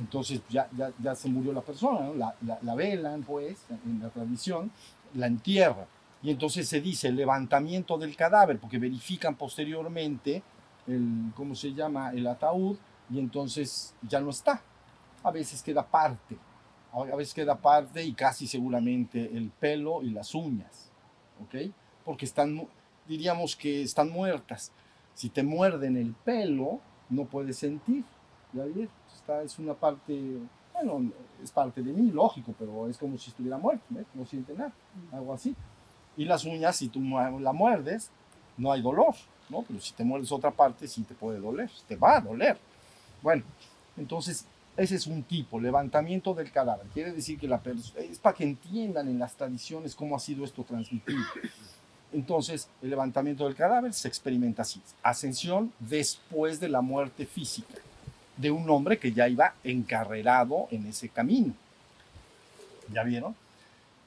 [0.00, 2.14] Entonces, ya, ya, ya se murió la persona, ¿no?
[2.14, 4.70] la, la, la, velan, pues, en la tradición,
[5.14, 5.86] la entierran.
[6.22, 10.42] Y entonces se dice levantamiento del cadáver, porque verifican posteriormente
[10.86, 12.76] el, ¿cómo se llama?, el ataúd,
[13.10, 14.62] y entonces ya no está.
[15.22, 16.36] A veces queda parte,
[16.92, 20.90] a veces queda parte y casi seguramente el pelo y las uñas,
[21.42, 21.70] ¿ok?
[22.04, 22.66] Porque están,
[23.06, 24.72] diríamos que están muertas.
[25.14, 28.04] Si te muerden el pelo, no puedes sentir,
[28.52, 28.88] ¿ya bien?
[29.14, 30.38] Esta es una parte,
[30.74, 34.06] bueno, es parte de mí, lógico, pero es como si estuviera muerto, ¿ves?
[34.14, 34.72] no siente nada,
[35.12, 35.54] algo así.
[36.16, 38.10] Y las uñas, si tú la muerdes,
[38.56, 39.14] no hay dolor,
[39.48, 39.62] ¿no?
[39.62, 42.58] Pero si te muerdes otra parte, sí te puede doler, te va a doler.
[43.22, 43.42] Bueno,
[43.96, 46.86] entonces ese es un tipo, levantamiento del cadáver.
[46.92, 47.60] Quiere decir que la
[47.96, 51.22] es para que entiendan en las tradiciones cómo ha sido esto transmitido.
[52.12, 54.80] Entonces, el levantamiento del cadáver se experimenta así.
[55.02, 57.74] Ascensión después de la muerte física
[58.36, 61.54] de un hombre que ya iba encarrerado en ese camino.
[62.92, 63.34] ¿Ya vieron?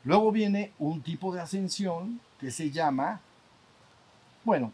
[0.03, 3.19] Luego viene un tipo de ascensión que se llama,
[4.43, 4.71] bueno,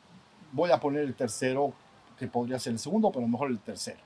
[0.52, 1.74] voy a poner el tercero,
[2.18, 4.00] que podría ser el segundo, pero mejor el tercero.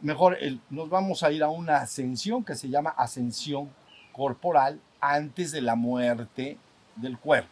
[0.00, 3.70] Mejor el, nos vamos a ir a una ascensión que se llama ascensión
[4.12, 6.58] corporal antes de la muerte
[6.96, 7.48] del cuerpo.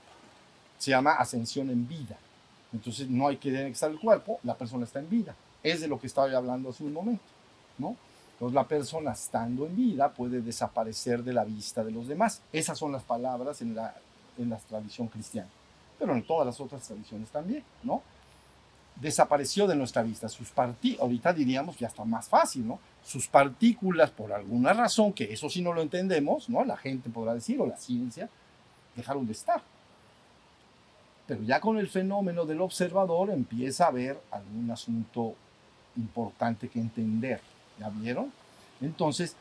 [0.79, 2.17] Se llama ascensión en vida.
[2.73, 5.37] Entonces no hay que anexar el cuerpo, la persona está en vida.
[5.65, 7.25] Es de lo que estaba hablando hace un momento,
[7.79, 7.97] ¿no?
[8.35, 12.43] Entonces la persona estando en vida puede desaparecer de la vista de los demás.
[12.53, 13.95] Esas son las palabras en la,
[14.37, 15.49] en tradición cristiana,
[15.99, 18.03] pero en todas las otras tradiciones también, ¿no?
[18.97, 20.29] Desapareció de nuestra vista.
[20.29, 22.79] Sus partículas, ahorita diríamos ya está más fácil, ¿no?
[23.05, 26.65] Sus partículas, por alguna razón, que eso sí no lo entendemos, ¿no?
[26.65, 28.29] La gente podrá decir, o la ciencia,
[28.97, 29.63] dejaron de estar.
[31.27, 35.35] Pero ya con el fenómeno del observador empieza a haber algún asunto
[35.97, 37.41] importante que entender.
[37.79, 38.33] ¿Ya vieron?
[38.81, 39.37] Entonces,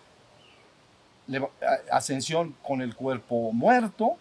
[1.92, 4.18] ascensión con el cuerpo muerto,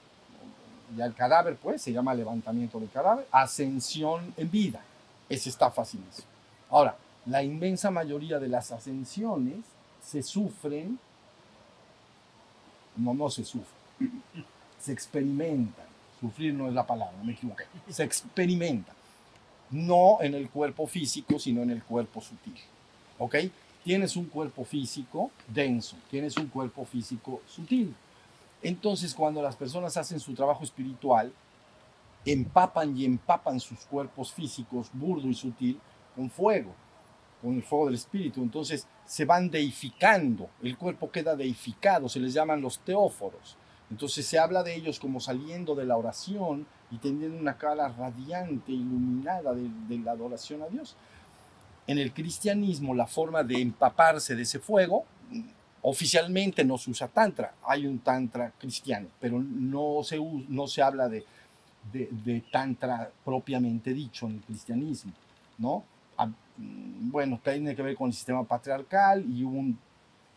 [0.97, 4.83] ya el cadáver, pues, se llama levantamiento del cadáver, ascensión en vida.
[5.29, 6.29] Ese está facilísimo.
[6.71, 9.65] Ahora, la inmensa mayoría de las ascensiones
[10.05, 10.99] se sufren,
[12.97, 14.23] no, no se sufren,
[14.79, 15.87] se experimentan.
[16.21, 17.65] Sufrir no es la palabra, me equivoqué.
[17.89, 18.93] Se experimenta.
[19.73, 22.57] No en el cuerpo físico, sino en el cuerpo sutil.
[23.19, 23.37] ¿Ok?
[23.85, 27.95] Tienes un cuerpo físico denso, tienes un cuerpo físico sutil.
[28.63, 31.33] Entonces, cuando las personas hacen su trabajo espiritual,
[32.25, 35.81] empapan y empapan sus cuerpos físicos, burdo y sutil,
[36.15, 36.73] con fuego,
[37.41, 38.41] con el fuego del espíritu.
[38.41, 43.57] Entonces, se van deificando, el cuerpo queda deificado, se les llaman los teóforos.
[43.91, 48.71] Entonces se habla de ellos como saliendo de la oración y teniendo una cara radiante,
[48.73, 50.95] iluminada de, de la adoración a Dios.
[51.87, 55.05] En el cristianismo, la forma de empaparse de ese fuego,
[55.83, 61.09] oficialmente no se usa tantra, hay un tantra cristiano, pero no se, no se habla
[61.09, 61.25] de,
[61.93, 65.13] de, de tantra propiamente dicho en el cristianismo,
[65.59, 65.83] ¿no?
[66.17, 69.77] Ah, mm, Bueno, tiene que ver con el sistema patriarcal y un,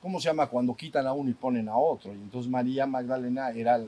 [0.02, 0.48] ¿cómo se llama?
[0.48, 2.12] Cuando quitan a uno y ponen a otro.
[2.12, 3.80] Y entonces María Magdalena era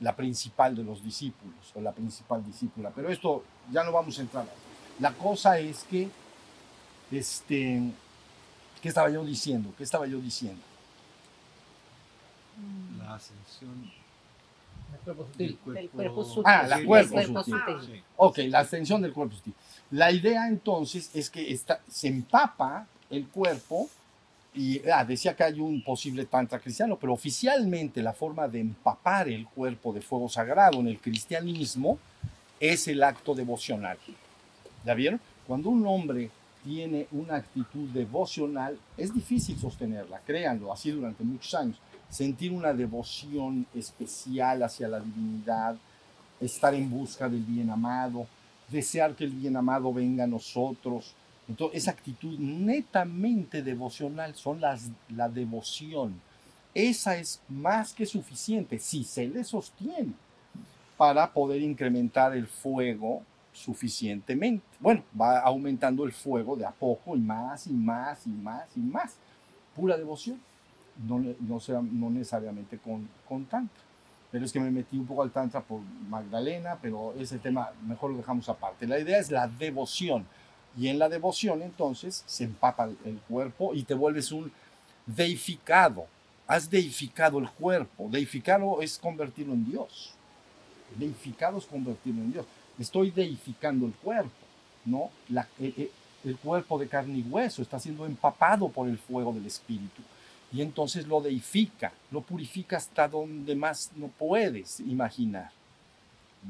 [0.00, 2.90] la principal de los discípulos, o la principal discípula.
[2.94, 4.46] Pero esto ya no vamos a entrar.
[5.00, 6.08] La cosa es que,
[7.10, 7.82] este,
[8.82, 9.72] ¿qué estaba yo diciendo?
[9.76, 10.62] ¿Qué estaba yo diciendo?
[12.98, 13.90] La ascensión
[14.92, 15.58] El cuerpo del sutil.
[15.58, 16.42] cuerpo, Del cuerpo sutil.
[16.46, 17.34] Ah, la Sí, cuerpo sutil.
[17.44, 17.76] sutil.
[17.96, 18.02] Sí.
[18.16, 19.54] Ok, la ascensión del cuerpo sutil.
[19.90, 23.88] La idea entonces es que está, se empapa el cuerpo
[24.56, 29.28] y ah, decía que hay un posible tantra cristiano, pero oficialmente la forma de empapar
[29.28, 31.98] el cuerpo de fuego sagrado en el cristianismo
[32.58, 33.98] es el acto devocional.
[34.84, 35.20] ¿Ya vieron?
[35.46, 36.30] Cuando un hombre
[36.64, 41.76] tiene una actitud devocional, es difícil sostenerla, créanlo, así durante muchos años.
[42.08, 45.76] Sentir una devoción especial hacia la divinidad,
[46.40, 48.26] estar en busca del bien amado,
[48.68, 51.14] desear que el bien amado venga a nosotros.
[51.48, 56.20] Entonces, esa actitud netamente devocional son las, la devoción.
[56.74, 60.12] Esa es más que suficiente si se le sostiene
[60.96, 64.64] para poder incrementar el fuego suficientemente.
[64.80, 68.80] Bueno, va aumentando el fuego de a poco y más y más y más y
[68.80, 69.16] más.
[69.74, 70.38] Pura devoción.
[71.06, 73.82] No, no, sea- no necesariamente con, con tantra.
[74.32, 78.10] Pero es que me metí un poco al tantra por Magdalena, pero ese tema mejor
[78.10, 78.86] lo dejamos aparte.
[78.86, 80.26] La idea es la devoción.
[80.76, 84.52] Y en la devoción entonces se empapa el- cuerpo y te vuelves un
[85.06, 86.06] deificado.
[86.46, 88.08] Has deificado el cuerpo.
[88.10, 90.12] Deificado es convertirlo en Dios.
[90.96, 92.46] Deificado es convertirlo en Dios.
[92.78, 94.30] Estoy deificando el cuerpo,
[94.84, 95.10] ¿no?
[95.28, 100.02] La- el cuerpo de carne y hueso está siendo empapado por el fuego del Espíritu.
[100.52, 105.50] Y entonces lo deifica, lo purifica hasta donde más no puedes imaginar.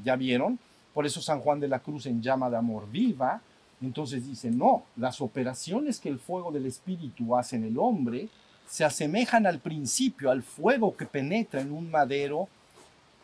[0.05, 0.59] ¿Ya vieron?
[0.93, 3.41] Por eso San Juan de la Cruz en llama de amor viva,
[3.81, 8.29] entonces dice, no, las operaciones que el fuego del Espíritu hace en el hombre
[8.67, 12.49] se asemejan al principio, al fuego que penetra en un madero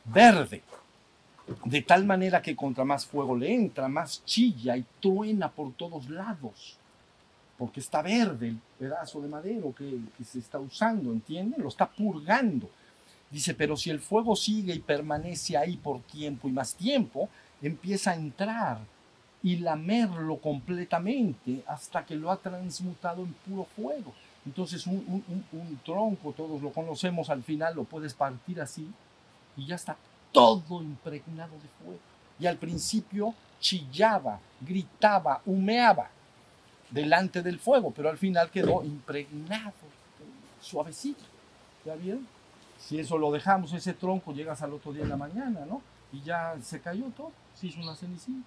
[0.04, 0.62] verde,
[1.64, 6.08] de tal manera que contra más fuego le entra, más chilla y truena por todos
[6.08, 6.76] lados,
[7.58, 11.62] porque está verde el pedazo de madero que, se está usando, ¿entienden?
[11.62, 12.70] Lo está purgando.
[13.30, 17.30] Dice, pero si el fuego sigue y permanece ahí por tiempo y más tiempo,
[17.62, 18.78] empieza a entrar
[19.42, 24.12] y lamerlo completamente hasta que lo ha transmutado en puro fuego.
[24.46, 28.88] Entonces un, tronco, todos lo conocemos, al final lo puedes partir así
[29.56, 29.96] y ya está
[30.32, 32.00] todo impregnado de fuego.
[32.38, 36.08] Y al principio chillaba, gritaba, humeaba
[36.90, 39.72] delante del fuego, pero al final quedó impregnado,
[40.60, 41.24] suavecito.
[41.84, 42.26] ¿Ya vieron?
[42.78, 45.82] Si eso lo dejamos, ese tronco, llegas al otro día en la mañana, ¿no?
[46.12, 48.40] Y ya se cayó todo, se hizo una cenicita.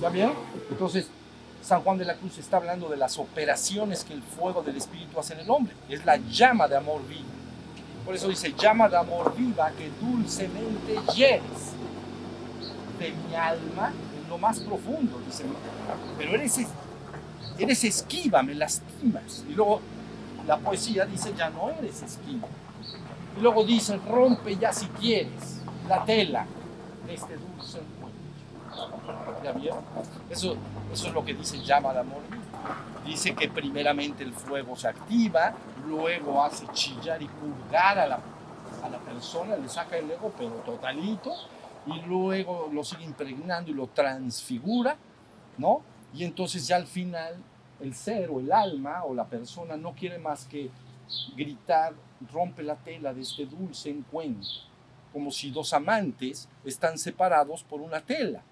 [0.00, 0.34] ¿Ya vieron?
[0.70, 1.06] Entonces,
[1.62, 5.20] San Juan de la Cruz está hablando de las operaciones que el fuego del Espíritu
[5.20, 5.72] hace en el hombre.
[5.88, 7.28] Es la llama de amor vivo.
[8.04, 11.42] Por eso dice, llama de amor viva que dulcemente hieres
[12.98, 15.20] de mi alma en lo más profundo.
[15.24, 15.44] Dice,
[16.18, 16.68] pero eres, es-
[17.56, 19.44] eres esquiva, me lastimas.
[19.48, 19.80] Y luego
[20.48, 22.48] la poesía dice, ya no eres esquiva.
[23.38, 26.44] Y luego dice, rompe ya si quieres la tela
[27.06, 28.22] de este dulce encuentro.
[29.44, 29.80] ¿Ya vieron?
[30.30, 30.56] Eso,
[30.92, 32.20] eso es lo que dice llama de amor.
[33.04, 35.54] Dice que primeramente el fuego se activa,
[35.86, 38.20] luego hace chillar y purgar a la,
[38.82, 41.32] a la persona, le saca el ego, pero totalito,
[41.86, 44.96] y luego lo sigue impregnando y lo transfigura,
[45.58, 45.82] ¿no?
[46.14, 47.42] Y entonces ya al final
[47.80, 50.70] el ser o el alma o la persona no quiere más que
[51.36, 51.94] gritar,
[52.32, 54.48] rompe la tela de este dulce encuentro,
[55.12, 58.42] como si dos amantes están separados por una tela.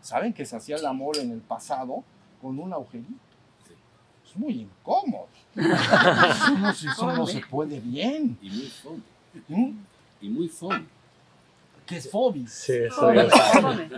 [0.00, 2.04] ¿Saben que se hacía el amor en el pasado
[2.42, 3.12] con un agujerito?
[4.28, 5.28] Es muy incómodo.
[5.56, 8.36] Eso no, se- eso no se puede bien.
[8.42, 9.00] Y muy fome.
[9.48, 9.70] ¿Mm?
[10.20, 10.50] Y muy.
[11.86, 12.50] ¿Qué es fobis?
[12.50, 13.30] Sí, eso es.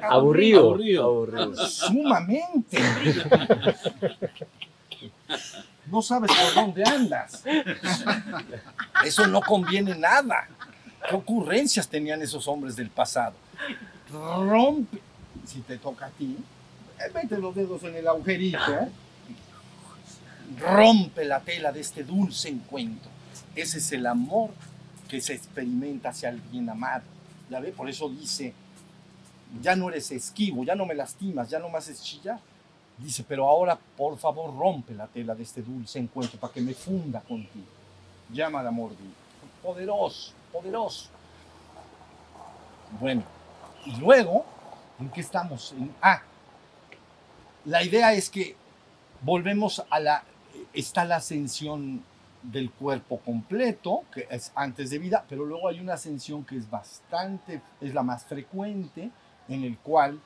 [0.03, 0.61] Aburrido.
[0.71, 1.05] Aburrido.
[1.05, 1.55] Aburrido.
[1.69, 2.79] Sumamente.
[5.87, 7.45] No sabes por dónde andas.
[9.05, 10.49] Eso no conviene nada.
[11.09, 13.35] ¿Qué ocurrencias tenían esos hombres del pasado?
[14.11, 15.01] Rompe.
[15.47, 16.37] Si te toca a ti,
[16.99, 18.59] eh, mete los dedos en el agujerito.
[20.61, 23.11] Rompe la tela de este dulce encuentro.
[23.55, 24.51] Ese es el amor
[25.09, 27.05] que se experimenta hacia el amado.
[27.49, 27.71] ¿Ya ve?
[27.71, 28.55] Por eso dice
[29.63, 32.39] ya no eres esquivo, ya no me lastimas, ya no me haces chillar.
[32.99, 36.73] Dice, pero ahora por favor rompe la tela de este dulce encuentro para que me
[36.75, 37.67] funda contigo.
[38.33, 39.15] Llama al amor divino.
[39.63, 41.09] Poderoso, poderoso.
[43.01, 43.23] Bueno,
[43.85, 44.45] y luego,
[44.99, 45.73] ¿en qué estamos?
[45.73, 46.23] En- ah,
[47.65, 48.57] la idea es que
[49.23, 50.23] volvemos a la,
[50.73, 52.03] está la ascensión
[52.43, 56.71] del cuerpo completo, que es antes de vida, pero luego hay una ascensión que es
[56.71, 59.11] bastante, es la más frecuente,
[59.49, 60.21] en el cual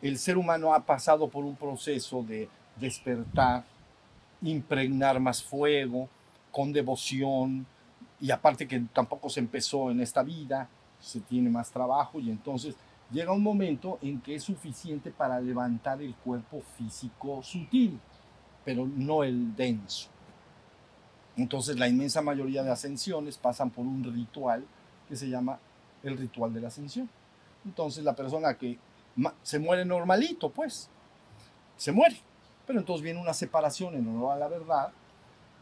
[0.00, 3.64] el ser humano ha pasado por un proceso de despertar,
[4.42, 6.08] impregnar más fuego,
[6.50, 7.66] con devoción,
[8.20, 10.68] y aparte que tampoco se empezó en esta vida,
[11.00, 12.74] se tiene más trabajo y entonces
[13.10, 18.00] llega un momento en que es suficiente para levantar el cuerpo físico sutil,
[18.64, 20.08] pero no el denso.
[21.36, 24.64] Entonces la inmensa mayoría de ascensiones pasan por un ritual
[25.08, 25.58] que se llama
[26.02, 27.08] el ritual de la ascensión.
[27.64, 28.78] Entonces la persona que
[29.42, 30.88] se muere normalito, pues,
[31.76, 32.16] se muere.
[32.66, 34.92] Pero entonces viene una separación en honor a la verdad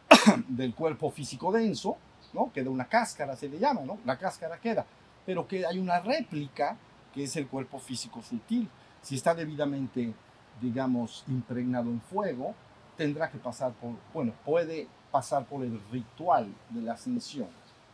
[0.49, 1.97] del cuerpo físico denso,
[2.35, 2.53] ¿no?
[2.53, 3.99] Queda una cáscara, se le llama, ¿no?
[4.05, 4.85] La cáscara queda.
[5.25, 6.77] Pero que hay una réplica
[7.15, 8.69] que es el cuerpo físico sutil.
[9.01, 10.13] Si está debidamente,
[10.61, 12.55] digamos, impregnado en fuego,
[12.97, 17.49] tendrá que pasar por, bueno, puede pasar por el ritual de la ascensión.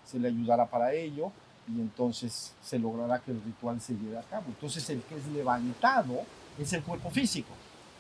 [0.04, 1.30] Se le ayudará para ello
[1.68, 4.46] y entonces se logrará que el ritual se lleve a cabo.
[4.48, 6.22] Entonces el que es levantado
[6.58, 7.50] es el cuerpo físico,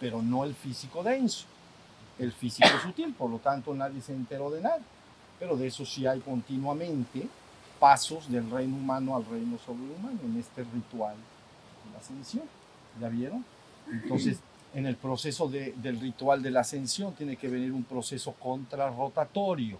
[0.00, 1.46] pero no el físico denso,
[2.18, 4.80] el físico sutil, por lo tanto nadie se enteró de nada.
[5.40, 7.26] Pero de eso sí hay continuamente
[7.80, 12.44] pasos del reino humano al reino sobrehumano en este ritual de la ascensión.
[13.00, 13.44] ¿Ya vieron?
[13.90, 14.38] Entonces,
[14.74, 19.78] en el proceso de- del ritual de la ascensión tiene que venir un proceso contrarrotatorio.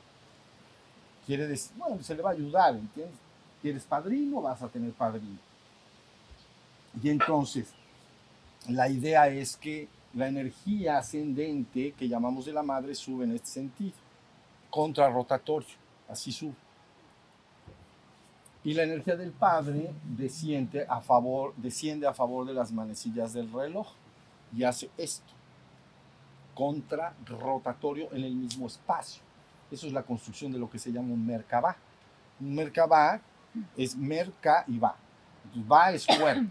[1.26, 3.14] Quiere decir, bueno, se le va a ayudar, ¿entiendes?
[3.62, 4.40] ¿Quieres padrino?
[4.40, 5.38] Vas a tener padrino.
[7.02, 7.68] Y entonces,
[8.68, 13.46] la idea es que la energía ascendente que llamamos de la madre sube en este
[13.48, 13.92] sentido,
[14.70, 15.76] contrarrotatorio,
[16.08, 16.54] así sube.
[18.62, 23.50] Y la energía del padre desciende a favor, desciende a favor de las manecillas del
[23.52, 23.88] reloj
[24.54, 25.32] y hace esto,
[26.54, 29.22] contrarrotatorio en el mismo espacio.
[29.70, 31.76] Eso es la construcción de lo que se llama un Merkabah.
[32.40, 33.20] Un Merkabah
[33.76, 34.96] es Merka y va.
[35.70, 36.50] Va es cuerpo,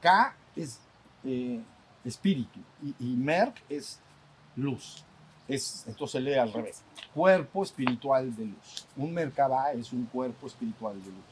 [0.00, 0.80] Ka es
[1.24, 1.60] eh,
[2.04, 4.00] espíritu y, y Merk es
[4.56, 5.04] luz.
[5.54, 6.82] Es, entonces se lee al revés.
[7.14, 8.86] Cuerpo espiritual de luz.
[8.96, 11.24] Un Merkabah es un cuerpo espiritual de luz.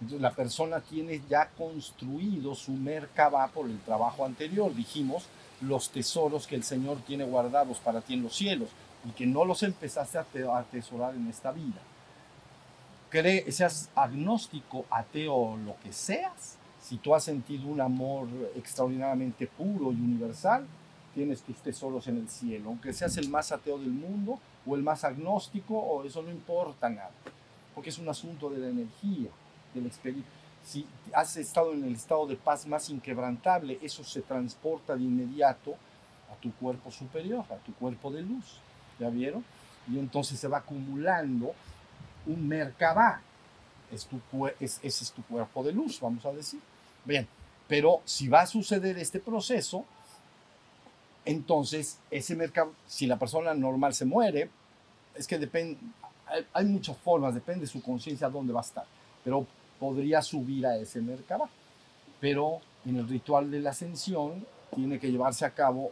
[0.00, 4.74] Entonces la persona tiene ya construido su Merkabah por el trabajo anterior.
[4.74, 5.26] Dijimos
[5.60, 8.68] los tesoros que el Señor tiene guardados para ti en los cielos
[9.04, 11.80] y que no los empezaste a te- a atesorar en esta vida.
[13.10, 18.26] Cree, seas agnóstico, ateo lo que seas, si tú has sentido un amor
[18.56, 20.66] extraordinariamente puro y universal,
[21.14, 22.68] tienes tus tesoros en el cielo.
[22.70, 26.88] Aunque seas el más ateo del mundo o el más agnóstico, o eso no importa
[26.88, 27.10] nada,
[27.74, 29.30] porque es un asunto de la energía,
[29.74, 30.26] del espíritu.
[30.64, 35.74] Si has estado en el estado de paz más inquebrantable, eso se transporta de inmediato
[36.32, 38.58] a tu cuerpo superior, a tu cuerpo de luz.
[39.00, 39.44] ¿Ya vieron?
[39.90, 41.52] Y entonces se va acumulando
[42.26, 43.20] un Merkabah.
[43.90, 44.20] Es tu,
[44.60, 46.60] es- ese es tu cuerpo de luz, vamos a decir.
[47.04, 47.26] Bien,
[47.66, 49.84] pero si va a suceder este proceso,
[51.24, 54.50] entonces ese mercado, si la persona normal se muere,
[55.14, 55.78] es que depende,
[56.52, 58.84] hay, muchas formas, depende de su conciencia dónde va a estar,
[59.22, 59.46] pero
[59.78, 61.48] podría subir a ese mercado.
[62.20, 64.44] Pero en el ritual de la ascensión
[64.74, 65.90] tiene que llevarse a cabo,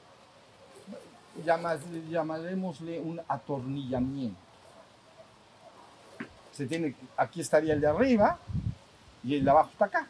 [1.45, 4.39] llamas- llamaremosle un atornillamiento.
[6.53, 8.39] Se tiene, aquí estaría el de arriba
[9.23, 10.09] y el de abajo está acá.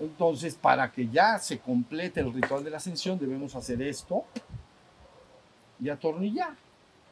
[0.00, 4.24] Entonces, para que ya se complete el ritual de la ascensión, debemos hacer esto
[5.80, 6.54] y atornillar.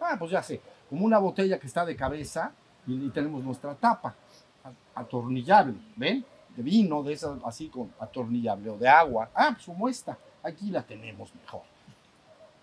[0.01, 2.53] Ah, pues ya sé, como una botella que está de cabeza
[2.87, 4.15] y, tenemos nuestra tapa
[4.95, 6.25] atornillable, ¿ven?
[6.57, 9.31] De vino, de esas así con atornillable o de agua.
[9.35, 11.63] Ah, pues como esta, aquí la tenemos mejor.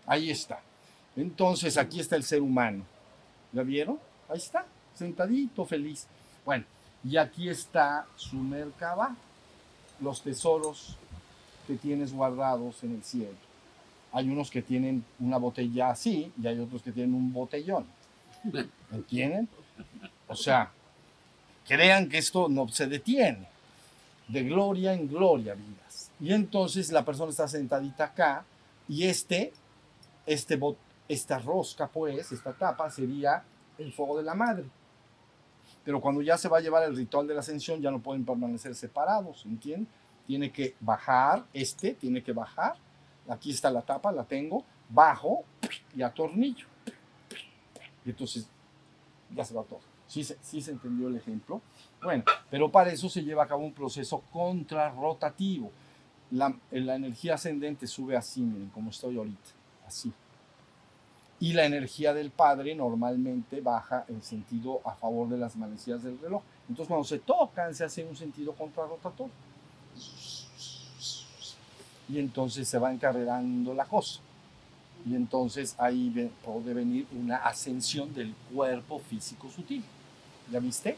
[0.06, 0.62] Ahí está.
[1.16, 2.84] Entonces, aquí está el ser humano.
[3.52, 4.00] ¿La vieron?
[4.30, 4.66] Ahí está,
[4.96, 6.08] sentadito, feliz.
[6.46, 6.66] Bueno,
[7.04, 9.16] y aquí está su mercaba,
[10.04, 10.96] los tesoros
[11.68, 13.36] que tienes guardados en el cielo.
[14.12, 17.86] Hay unos que tienen una botella así y hay otros que tienen un botellón.
[18.92, 19.48] ¿Entienden?
[20.28, 20.72] O sea,
[21.68, 23.48] crean que esto no se detiene.
[24.28, 26.12] De gloria en gloria, vidas.
[26.20, 28.46] Y entonces la persona está sentadita acá
[28.88, 29.52] y este,
[30.26, 30.78] este bot-
[31.08, 33.44] esta rosca, pues, esta tapa sería
[33.78, 34.66] el fuego de la madre.
[35.84, 38.26] Pero cuando ya se va a llevar el ritual de la ascensión, ya no pueden
[38.26, 39.88] permanecer separados, ¿entienden?
[40.26, 42.76] tiene que bajar, este tiene que bajar,
[43.28, 45.44] aquí está la tapa, la tengo, bajo
[45.96, 46.68] y atornillo.
[48.06, 48.48] Y entonces
[49.36, 49.82] ya se va todo.
[50.08, 51.62] ¿Sí sí se entendió el ejemplo?
[52.02, 55.72] Bueno, pero para eso se lleva a cabo un proceso contrarrotativo.
[56.32, 59.52] La, la energía ascendente sube así, miren, como estoy ahorita,
[59.88, 60.12] así.
[61.40, 66.20] Y la energía del Padre normalmente baja en sentido a favor de las manecillas del
[66.20, 66.42] reloj.
[66.70, 69.34] Entonces cuando se tocan se hace un sentido contrarrotatorio.
[72.10, 74.20] Y entonces se va encarrerando la cosa.
[75.06, 79.84] Y entonces ahí puede venir una ascensión del cuerpo físico sutil.
[80.52, 80.98] ¿Ya viste?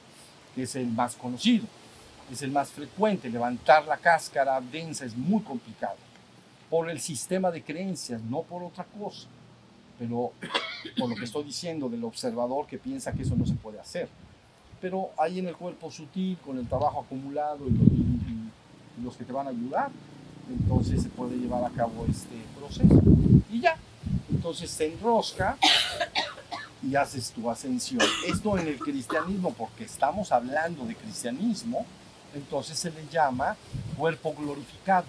[0.53, 1.65] Que es el más conocido,
[2.31, 3.29] es el más frecuente.
[3.29, 5.97] Levantar la cáscara densa es muy complicado.
[6.69, 9.27] Por el sistema de creencias, no por otra cosa.
[9.99, 10.31] Pero
[10.97, 14.07] por lo que estoy diciendo del observador que piensa que eso no se puede hacer.
[14.81, 18.51] Pero ahí en el cuerpo sutil, con el trabajo acumulado y, lo- y- y-
[18.99, 19.89] y los que te van a ayudar,
[20.49, 23.01] entonces se puede llevar a cabo este proceso.
[23.51, 23.77] Y ya,
[24.29, 25.57] entonces se enrosca
[26.83, 28.01] y haces tu ascensión.
[28.27, 31.85] Esto en el cristianismo, porque estamos hablando de cristianismo,
[32.35, 33.55] entonces se le llama
[33.97, 35.05] cuerpo glorificado,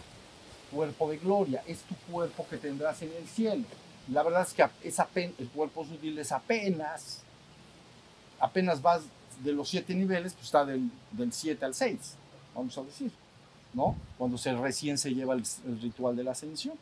[0.72, 1.62] cuerpo de gloria.
[1.66, 3.64] Es tu cuerpo que tendrás en el cielo.
[4.09, 7.22] La verdad es que es apen- el cuerpo sutil es apenas,
[8.38, 9.02] apenas vas
[9.42, 11.98] de los siete niveles, pues está del, del 7 al 6,
[12.54, 13.11] vamos a decir,
[13.74, 13.96] ¿no?
[14.16, 15.42] Cuando se, recién se lleva el,
[15.80, 16.76] ritual de la ascensión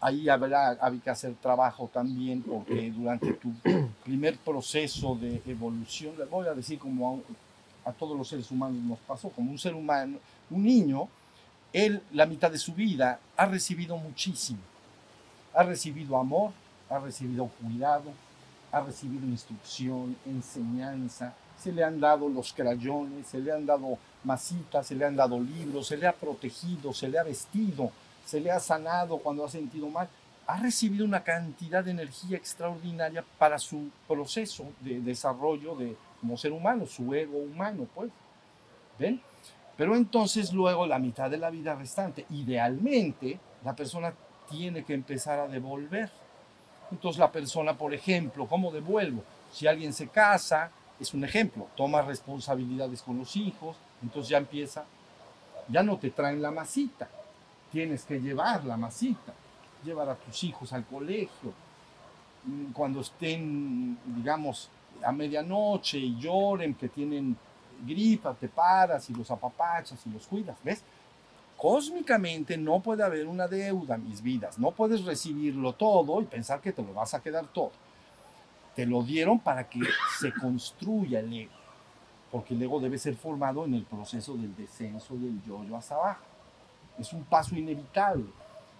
[0.00, 3.52] ahí habrá, habrá que hacer trabajo también porque durante tu
[4.04, 7.22] primer proceso de evolución, le voy a decir como
[7.84, 10.18] a todos los seres humanos nos pasó, como un ser humano,
[10.50, 11.08] un niño,
[11.72, 14.60] él la mitad de su vida ha recibido muchísimo,
[15.58, 16.52] ha recibido amor,
[16.88, 18.12] ha recibido cuidado,
[18.70, 24.86] ha recibido instrucción, enseñanza, se le han dado los crayones, se le han dado masitas,
[24.86, 27.90] se le han dado libros, se le ha protegido, se le ha vestido,
[28.24, 30.08] se le ha sanado cuando ha sentido mal,
[30.46, 36.52] ha recibido una cantidad de energía extraordinaria para su proceso de desarrollo de, como ser
[36.52, 38.12] humano, su ego humano, pues.
[38.96, 39.20] ¿Ven?
[39.76, 44.14] Pero entonces luego la mitad de la vida restante, idealmente, la persona
[44.50, 46.10] tiene que empezar a devolver.
[46.90, 49.22] Entonces la persona, por ejemplo, ¿cómo devuelvo?
[49.52, 54.84] Si alguien se casa, es un ejemplo, toma responsabilidades con los hijos, entonces ya empieza,
[55.68, 57.08] ya no te traen la masita,
[57.70, 59.32] tienes que llevar la masita,
[59.84, 61.52] llevar a tus hijos al colegio.
[62.44, 64.70] Mm, Cuando estén, digamos,
[65.02, 67.36] a medianoche y lloren que tienen
[67.86, 70.82] gripa, te paras y los apapachas y los cuidas, ¿ves?
[71.58, 74.58] Cósmicamente no puede haber una deuda, mis vidas.
[74.58, 77.72] No puedes recibirlo todo y pensar que te lo vas a quedar todo.
[78.74, 79.80] Te lo dieron para que
[80.18, 81.52] se construya el ego,
[82.32, 86.28] porque el ego debe ser formado en el proceso del descenso del yo-yo hacia abajo
[86.98, 88.26] es un paso inevitable.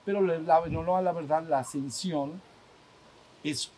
[0.05, 2.41] Pero la, no, la verdad, la ascensión
[3.45, 3.71] es,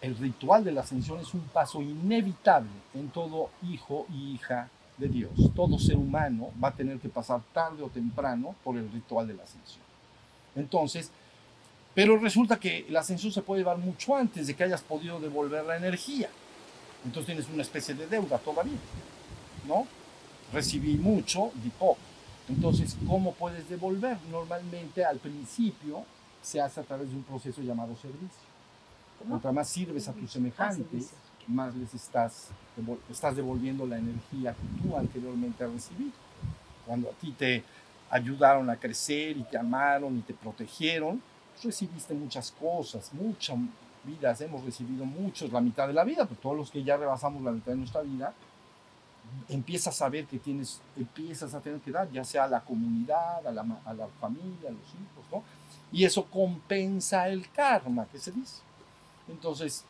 [0.00, 4.68] el ritual de la ascensión es un paso inevitable en todo hijo y hija
[5.00, 5.32] de Dios.
[5.56, 9.34] Todo ser humano va a tener que pasar tarde o temprano por el ritual de
[9.34, 9.82] la ascensión.
[10.54, 11.10] Entonces,
[11.94, 15.64] pero resulta que la ascensión se puede llevar mucho antes de que hayas podido devolver
[15.64, 16.28] la energía.
[17.04, 18.78] Entonces tienes una especie de deuda todavía,
[19.66, 19.86] ¿no?
[20.52, 21.98] Recibí mucho, di poco.
[22.48, 24.18] Entonces, ¿cómo puedes devolver?
[24.30, 26.04] Normalmente al principio
[26.42, 28.50] se hace a través de un proceso llamado servicio.
[29.26, 30.34] Mientras más sirves a tus
[31.48, 32.48] más les estás,
[33.10, 35.90] estás devolviendo la energía que tú anteriormente has.
[36.86, 37.64] Cuando a ti te
[38.10, 41.22] ayudaron a crecer y te amaron y te protegieron,
[41.52, 43.56] pues recibiste muchas cosas, muchas
[44.04, 47.42] vidas, hemos recibido muchos, la mitad de la vida, pero todos los que ya rebasamos
[47.42, 48.32] la mitad de nuestra vida,
[49.48, 53.46] empiezas a ver que tienes, empiezas a tener que dar, ya sea a la comunidad,
[53.46, 55.42] a la, a la familia, a los hijos, ¿no?
[55.92, 58.62] Y eso compensa el karma, que se dice.
[59.28, 59.84] Entonces,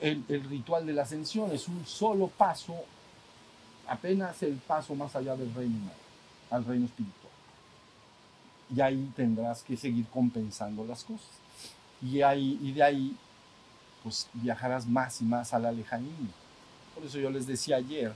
[0.00, 2.74] el, ritual de la ascensión es un solo paso,
[3.88, 5.90] apenas el paso más allá del reino
[6.50, 7.16] al reino espiritual.
[8.74, 11.28] Y ahí tendrás que seguir compensando las cosas.
[12.02, 13.16] Y, ahí, y de ahí,
[14.02, 16.12] pues viajarás más y más a la lejanía.
[16.94, 18.14] Por eso yo les decía ayer,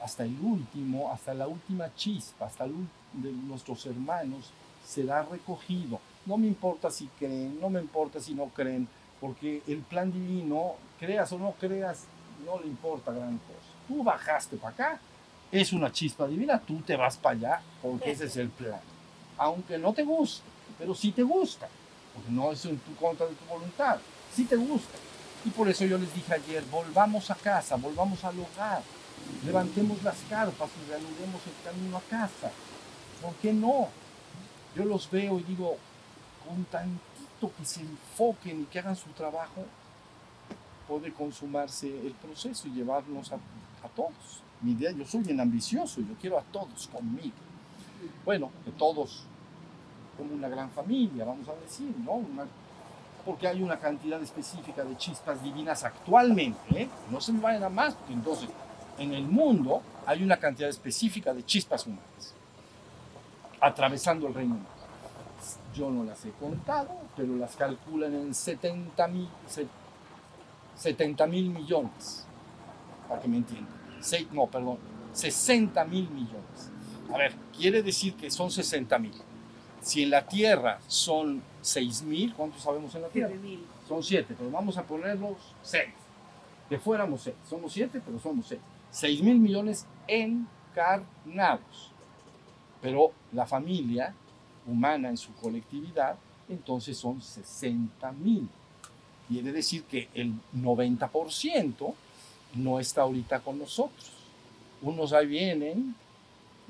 [0.00, 4.50] hasta el último, hasta la última chispa, hasta de nuestros hermanos
[4.86, 6.00] será recogido.
[6.24, 8.88] No me importa si creen, no me importa si no creen,
[9.20, 12.04] porque el plan divino, creas o no creas,
[12.44, 13.72] no le importa gran cosa.
[13.86, 15.00] Tú bajaste para acá,
[15.50, 18.80] es una chispa divina, tú te vas para allá, porque ese es el plan.
[19.36, 20.42] Aunque no te guste,
[20.78, 21.68] pero sí te gusta,
[22.14, 23.98] porque no es en tu contra de tu voluntad,
[24.34, 24.98] sí te gusta.
[25.44, 28.82] Y por eso yo les dije ayer, volvamos a casa, volvamos al hogar,
[29.44, 32.50] levantemos las carpas y reanudemos el camino a casa.
[33.22, 33.88] ¿Por qué no?
[34.78, 35.76] yo los veo y digo,
[36.46, 36.64] con
[37.40, 39.64] que se enfoquen y que hagan su trabajo,
[40.86, 44.42] puede consumarse el proceso y llevarnos a, a todos.
[44.60, 47.36] Mi idea, yo soy bien ambicioso, yo quiero a todos conmigo.
[48.24, 49.24] Bueno, que todos
[50.16, 52.20] como una gran familia, vamos a decir, ¿no?
[53.24, 56.88] Porque hay una cantidad específica de chispas divinas actualmente, ¿eh?
[57.10, 58.48] no se me vayan a más, porque entonces
[58.98, 62.34] en el mundo hay una cantidad específica de chispas humanas
[63.60, 64.77] atravesando el reino humano.
[65.74, 69.28] Yo no las he contado, pero las calculan en 70 mil,
[70.76, 72.26] 70 mil millones,
[73.08, 73.74] para que me entiendan.
[74.00, 74.78] Se- no, perdón,
[75.12, 76.70] 60 mil millones.
[77.12, 79.12] A ver, quiere decir que son 60 mil.
[79.80, 83.32] Si en la Tierra son 6 mil, ¿cuántos sabemos en la Tierra?
[83.88, 85.84] Son 7, pero vamos a ponerlos 6.
[86.68, 87.36] De fuéramos 6.
[87.48, 88.60] Somos 7, pero somos 6.
[88.90, 91.92] 6 mil millones encarnados.
[92.82, 94.14] Pero la familia
[94.68, 96.16] humana en su colectividad,
[96.48, 98.48] entonces son 60 mil.
[99.28, 101.94] Quiere decir que el 90%
[102.54, 104.12] no está ahorita con nosotros.
[104.80, 105.94] Unos ahí vienen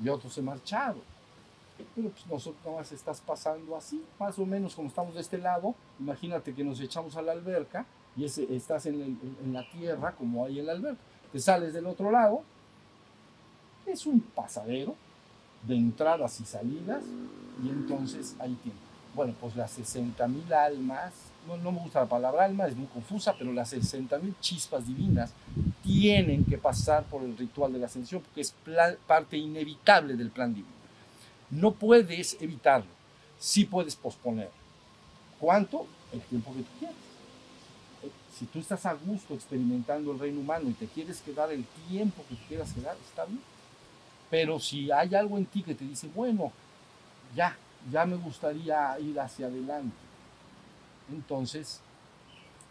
[0.03, 1.01] y otros se marcharon.
[1.95, 5.37] Pero pues nosotros nada más estás pasando así, más o menos como estamos de este
[5.37, 5.73] lado.
[5.99, 7.85] Imagínate que nos echamos a la alberca
[8.17, 10.99] y ese, estás en, el- en la tierra como hay en la alberca.
[11.31, 12.41] Te sales del otro lado,
[13.85, 14.95] es un pasadero
[15.65, 17.03] de entradas y salidas
[17.63, 18.81] y entonces ahí tienes.
[19.15, 21.13] Bueno, pues las 60 mil almas,
[21.47, 24.85] no, no me gusta la palabra alma, es muy confusa, pero las 60 mil chispas
[24.85, 25.31] divinas
[25.83, 30.29] tienen que pasar por el ritual de la ascensión porque es pla- parte inevitable del
[30.29, 30.73] plan divino.
[31.49, 32.89] No puedes evitarlo,
[33.39, 34.51] sí puedes posponer.
[35.39, 35.87] ¿Cuánto?
[36.13, 36.95] El tiempo que tú quieras.
[38.03, 41.65] Eh, Si tú estás a gusto experimentando el reino humano y te quieres quedar el
[41.89, 43.41] tiempo que quieras quedar, está bien.
[44.29, 46.51] Pero si hay algo en ti que te dice, bueno,
[47.35, 47.55] ya,
[47.91, 49.95] ya me gustaría ir hacia adelante,
[51.11, 51.81] entonces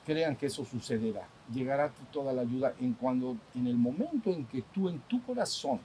[0.07, 1.27] crean que eso sucederá.
[1.53, 5.01] Llegará a ti toda la ayuda en cuando, en el momento en que tú en
[5.01, 5.81] tu corazón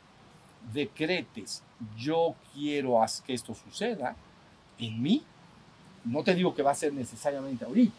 [0.72, 1.62] decretes,
[1.98, 4.16] yo quiero que esto suceda
[4.78, 5.24] en mí,
[6.06, 7.94] no te digo que va a ser necesariamente ahorita,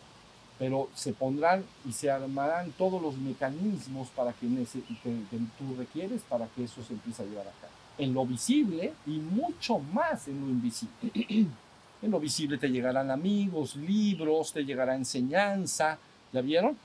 [0.58, 6.46] pero se pondrán y se armarán todos los mecanismos para que, que tú requieres para
[6.46, 7.73] que eso se empiece a llevar a cabo.
[7.98, 11.46] En lo visible y mucho más en lo invisible.
[12.02, 15.96] En lo visible te llegarán amigos, libros, te llegará enseñanza,
[16.34, 16.76] ¿ya vieron?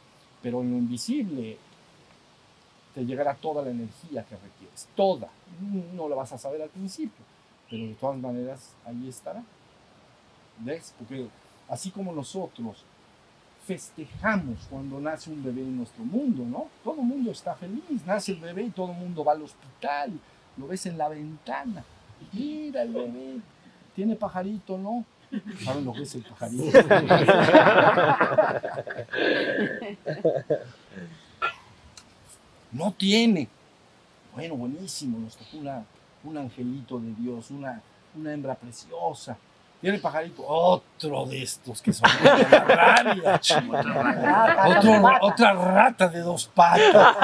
[0.42, 1.58] Pero en lo invisible
[2.94, 5.28] te llegará toda la energía que requieres, toda.
[5.94, 7.26] No la vas a saber al principio,
[7.70, 9.44] pero de todas maneras ahí estará.
[10.60, 10.94] ¿Ves?
[10.98, 11.28] Porque
[11.68, 12.86] así como nosotros
[13.66, 16.68] festejamos cuando nace un bebé en nuestro mundo, ¿no?
[16.84, 20.12] Todo el mundo está feliz, nace el bebé y todo el mundo va al hospital,
[20.60, 21.84] lo ves en la ventana.
[22.34, 23.38] Mira el bebé,
[23.96, 25.06] tiene pajarito, ¿no?
[25.64, 26.80] ¿Saben lo que es el pajarito?
[32.72, 33.48] No tiene.
[34.36, 35.84] Bueno, buenísimo, nos tocó una,
[36.24, 37.82] un angelito de Dios, una,
[38.16, 39.38] una hembra preciosa.
[39.82, 43.78] Tiene pajarito, otro de estos que son rabia, chico.
[43.78, 47.16] Otro- otra rata de dos patas.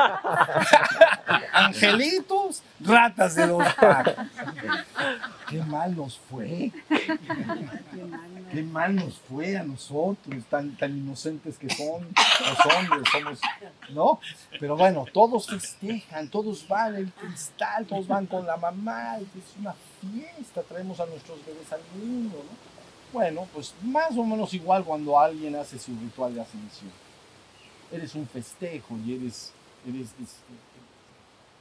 [1.53, 4.15] Angelitos, ratas de dos patas.
[5.49, 6.71] Qué mal nos fue.
[8.51, 13.39] Qué mal nos fue a nosotros, tan, tan inocentes que son los hombres, somos,
[13.89, 14.19] ¿no?
[14.59, 19.73] Pero bueno, todos festejan, todos van el cristal, todos van con la mamá, es una
[20.01, 22.65] fiesta, traemos a nuestros bebés al mundo, ¿no?
[23.11, 26.91] Bueno, pues más o menos igual cuando alguien hace su ritual de ascensión.
[27.91, 29.53] Eres un festejo y eres,
[29.87, 30.35] eres es-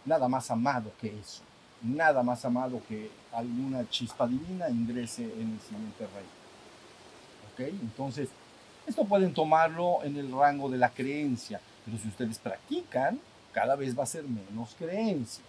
[0.04, 1.42] nada más amado que eso.
[1.82, 6.26] Nada más amado que alguna chispa divina ingrese en el siguiente rey.
[7.52, 7.74] ¿Ok?
[7.82, 8.28] Entonces,
[8.86, 13.20] esto pueden tomarlo en el rango de la creencia, pero si ustedes practican,
[13.52, 15.44] cada vez va a ser menos creencia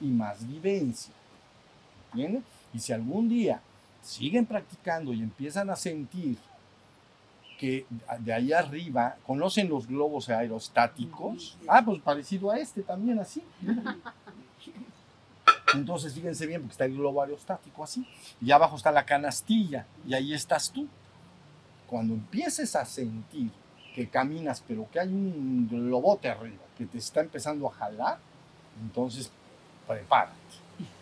[0.00, 1.12] y más vivencia.
[2.12, 2.44] ¿Entienden?
[2.72, 3.60] Y si algún día
[4.02, 6.36] siguen practicando y empiezan a sentir
[7.58, 7.86] que
[8.20, 11.56] de ahí arriba, ¿conocen los globos aerostáticos?
[11.66, 13.42] Ah, pues parecido a este también, así.
[15.74, 18.06] Entonces, fíjense bien, porque está el globo aerostático así,
[18.40, 20.86] y abajo está la canastilla, y ahí estás tú.
[21.86, 23.50] Cuando empieces a sentir
[23.94, 28.18] que caminas, pero que hay un globote arriba que te está empezando a jalar,
[28.82, 29.30] entonces
[29.86, 30.34] prepárate.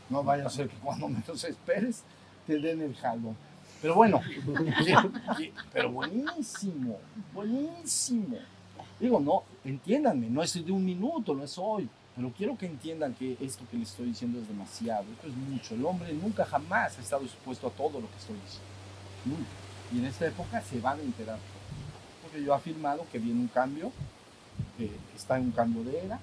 [0.09, 2.02] No vaya a ser que cuando menos esperes
[2.46, 3.36] te den el jalón.
[3.85, 4.22] Pero bueno,
[5.74, 6.97] pero buenísimo,
[7.35, 8.39] buenísimo.
[8.99, 11.87] Digo, no, entiéndanme, no es de un minuto, no es hoy.
[12.16, 15.74] Pero quiero que entiendan que esto que les estoy diciendo es demasiado, esto es mucho.
[15.74, 18.70] El hombre nunca jamás ha estado expuesto a todo lo que estoy diciendo.
[19.26, 19.51] Nunca.
[19.93, 21.39] Y en esta época se van a enterar.
[22.22, 23.93] Porque yo he afirmado que viene un cambio,
[24.78, 26.18] que está en un cambio de era,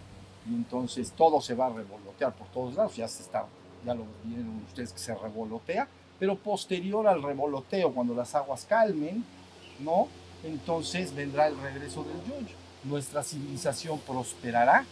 [0.49, 2.95] y entonces todo se va a revolotear por todos lados.
[2.95, 3.45] Ya se está,
[3.85, 5.87] ya lo vieron ustedes que se revolotea,
[6.21, 9.25] pero posterior al revoloteo, cuando las aguas calmen,
[9.79, 10.07] ¿no?
[10.43, 12.55] Entonces vendrá el regreso del yoyo.
[12.83, 14.85] Nuestra civilización prosperará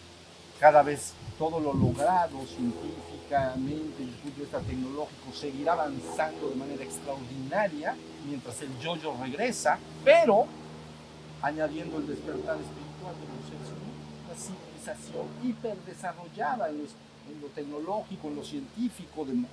[0.59, 6.55] cada vez todo lo logrado científicamente, desde el punto de vista tecnológico, seguirá avanzando de
[6.55, 7.95] manera extraordinaria
[8.27, 10.47] mientras el yoyo regresa, pero
[11.43, 16.87] añadiendo el despertar espiritual de los seres humanos, una civilización hiperdesarrollada en
[17.29, 19.45] en lo tecnológico, en lo científico, de-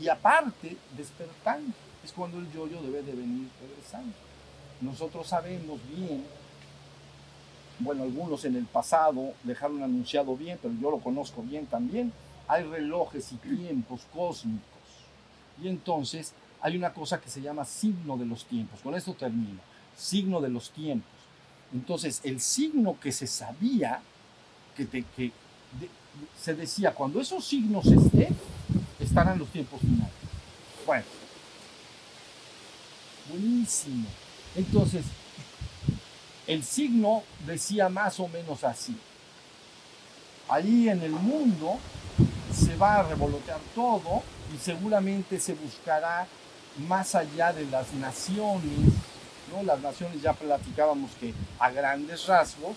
[0.00, 1.72] y aparte despertando.
[2.02, 4.14] Es cuando el yoyo debe de venir regresando.
[4.80, 6.24] Nosotros sabemos bien
[7.82, 12.12] bueno, algunos en el pasado dejaron anunciado bien, pero yo lo conozco bien también,
[12.46, 14.60] hay relojes y tiempos cósmicos.
[15.62, 18.80] Y entonces hay una cosa que se llama signo de los tiempos.
[18.80, 19.60] Con esto termino.
[19.96, 21.08] Signo de los tiempos.
[21.72, 24.02] Entonces, el signo que se sabía,
[24.76, 25.32] que, te- que
[26.38, 28.36] se decía, cuando esos signos estén,
[29.00, 30.12] estarán los tiempos finales.
[30.86, 31.04] Bueno,
[33.28, 34.06] buenísimo.
[34.54, 35.04] Entonces,
[36.46, 38.96] el signo decía más o menos así.
[40.48, 41.78] Allí en el mundo
[42.52, 44.22] se va a revolotear todo
[44.54, 46.26] y seguramente se buscará
[46.88, 48.92] más allá de las naciones,
[49.52, 49.62] ¿no?
[49.62, 52.76] Las naciones ya platicábamos que a grandes rasgos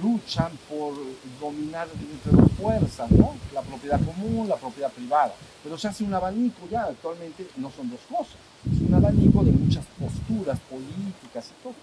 [0.00, 0.94] luchan por
[1.40, 3.34] dominar entre dos fuerzas, ¿no?
[3.52, 5.34] La propiedad común, la propiedad privada.
[5.62, 8.36] Pero se hace un abanico ya, actualmente no son dos cosas,
[8.72, 11.74] es un abanico de muchas posturas políticas y todo.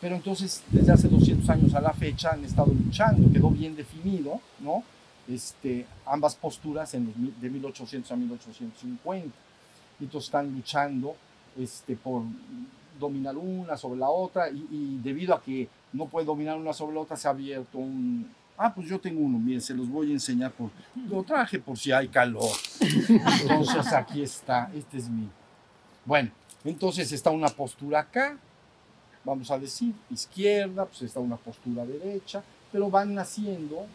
[0.00, 4.40] Pero entonces, desde hace 200 años a la fecha han estado luchando, quedó bien definido,
[4.60, 4.82] ¿no?
[5.28, 9.28] Este, ambas posturas en de 1800 a 1850.
[9.98, 11.16] Y entonces están luchando
[11.58, 12.22] este, por
[13.00, 16.94] dominar una sobre la otra y, y debido a que no puede dominar una sobre
[16.94, 18.30] la otra se ha abierto un...
[18.58, 20.70] Ah, pues yo tengo uno, miren, se los voy a enseñar por...
[21.08, 22.50] Lo traje por si hay calor.
[22.80, 25.28] Entonces aquí está, este es mío.
[26.04, 26.30] Bueno,
[26.64, 28.38] entonces está una postura acá,
[29.24, 33.86] vamos a decir, izquierda, pues está una postura derecha, pero van naciendo,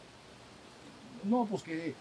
[1.23, 1.95] no, pues que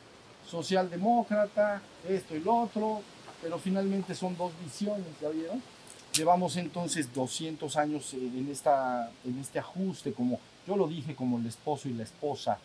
[0.46, 3.02] socialdemócrata, esto y lo otro,
[3.40, 5.62] pero finalmente son dos visiones, ¿ya vieron?
[6.20, 11.46] Llevamos entonces 200 años en, esta, en este ajuste, como yo lo dije, como el
[11.46, 12.58] esposo y la esposa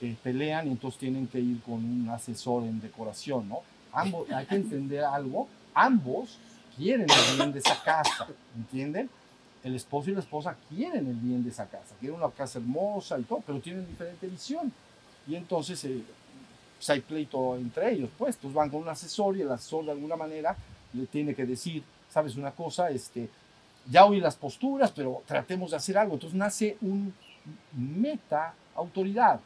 [0.00, 3.58] eh, pelean entonces tienen que ir con un asesor en decoración, ¿no?
[3.92, 6.38] Ambos, hay que entender algo, ambos
[6.78, 8.26] quieren el bien de esa casa,
[8.56, 9.10] ¿entienden?
[9.62, 13.18] El esposo y la esposa quieren el bien de esa casa, quieren una casa hermosa
[13.18, 14.72] y todo, pero tienen diferente visión.
[15.26, 16.02] Y entonces eh,
[16.78, 19.90] pues hay pleito entre ellos, pues, entonces van con un asesor y el asesor de
[19.90, 20.56] alguna manera
[20.94, 21.82] le tiene que decir,
[22.14, 23.28] sabes una cosa, este,
[23.90, 26.14] ya oí las posturas, pero tratemos de hacer algo.
[26.14, 27.12] Entonces nace un
[27.72, 29.40] meta autoridad,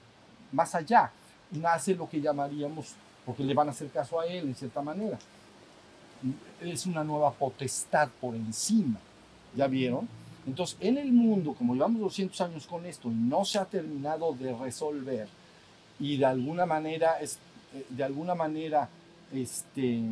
[0.53, 1.11] más allá,
[1.51, 2.93] nace lo que llamaríamos,
[3.25, 5.19] porque le van a hacer caso a él en cierta manera,
[6.61, 8.99] es una nueva potestad por encima,
[9.57, 10.07] ¿ya vieron?
[10.47, 14.35] Entonces, en el mundo, como llevamos 200 años con esto y no se ha terminado
[14.35, 15.27] de resolver,
[15.99, 17.29] y de alguna manera, eh,
[17.89, 18.91] de alguna manera,
[19.33, 20.03] este,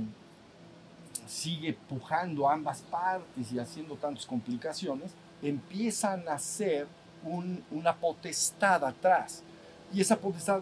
[1.26, 5.12] sigue pujando ambas partes y haciendo tantas complicaciones,
[5.42, 6.86] empieza a nacer
[7.24, 9.42] un- una potestad atrás.
[9.92, 10.60] Y esa potestad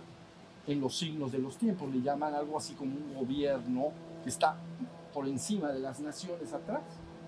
[0.66, 3.88] en los signos de los tiempos le llaman algo así como un gobierno
[4.22, 4.56] que está
[5.12, 6.80] por encima de las naciones atrás.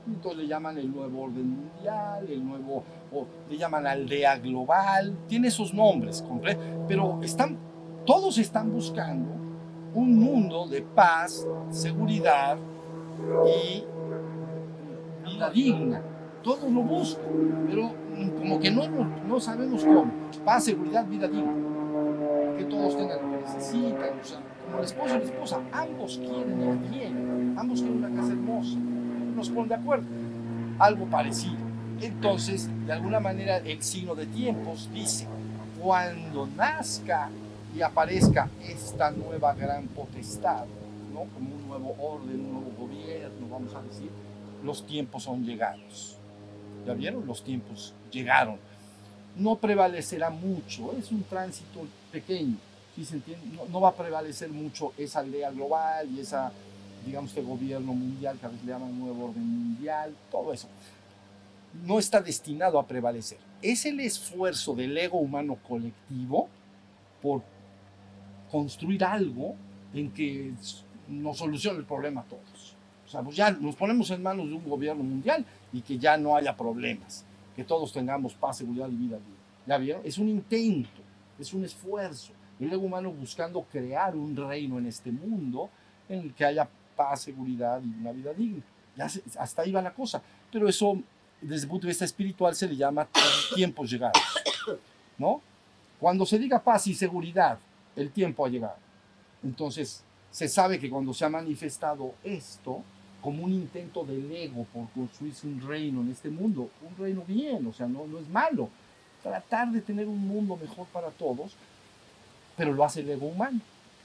[0.07, 5.49] Entonces le llaman el nuevo orden mundial, el nuevo, o le llaman aldea global, tiene
[5.49, 6.25] esos nombres,
[6.87, 7.59] pero están,
[8.07, 9.29] todos están buscando
[9.95, 12.57] un mundo de paz, seguridad
[13.47, 13.85] y
[15.25, 16.03] vida digna.
[16.43, 17.25] Todos lo buscan,
[17.69, 17.93] pero
[18.39, 18.89] como que no,
[19.27, 20.07] no sabemos cómo.
[20.45, 21.53] Paz, seguridad, vida digna.
[22.57, 24.21] Que todos tengan lo que necesitan.
[24.21, 28.21] O sea, como el esposo y la esposa, ambos quieren el bien, ambos quieren una
[28.21, 28.79] casa hermosa.
[29.35, 30.07] Nos ponen de acuerdo.
[30.79, 31.67] Algo parecido.
[32.01, 35.27] Entonces, de alguna manera, el signo de tiempos dice,
[35.81, 37.31] cuando nazca
[37.75, 40.65] y aparezca esta nueva gran potestad,
[41.25, 44.11] como un nuevo orden, un nuevo gobierno, vamos a decir,
[44.63, 46.17] los tiempos son llegados.
[46.87, 47.27] ¿Ya vieron?
[47.27, 48.59] Los tiempos llegaron.
[49.37, 52.57] No prevalecerá mucho, es un tránsito pequeño,
[52.95, 53.47] ¿sí se entiende?
[53.55, 56.53] No, no va a prevalecer mucho esa aldea global y esa,
[57.05, 60.69] digamos, este gobierno mundial que a veces le llaman nuevo orden mundial, todo eso.
[61.85, 63.39] No está destinado a prevalecer.
[63.61, 66.49] Es el esfuerzo del ego humano colectivo
[67.21, 67.43] por
[68.51, 69.55] construir algo
[69.93, 70.53] en que
[71.09, 72.77] nos solucione el problema a todos.
[73.07, 76.17] O sea, pues ya nos ponemos en manos de un gobierno mundial y que ya
[76.17, 79.17] no haya problemas, que todos tengamos paz, seguridad y vida.
[79.17, 79.37] digna.
[79.67, 80.03] ¿Ya vieron?
[80.05, 81.01] Es un intento,
[81.39, 82.33] es un esfuerzo.
[82.59, 85.69] El ego humano buscando crear un reino en este mundo
[86.09, 88.63] en el que haya paz, seguridad y una vida digna.
[88.97, 90.23] Ya hasta ahí va la cosa.
[90.51, 90.99] Pero eso,
[91.41, 93.07] desde el punto de vista espiritual, se le llama
[93.55, 94.23] tiempos llegados.
[95.19, 95.41] ¿No?
[96.01, 97.59] Cuando se diga paz y seguridad,
[97.95, 98.77] el tiempo ha llegado.
[99.43, 100.03] Entonces,
[100.37, 102.83] se sabe que cuando se ha manifestado esto,
[103.23, 107.67] como un intento del ego por construirse un reino en este mundo, un reino bien,
[107.67, 108.69] o sea, no, no es malo,
[109.23, 111.55] tratar de tener un mundo mejor para todos,
[112.55, 113.61] pero lo hace el ego humano.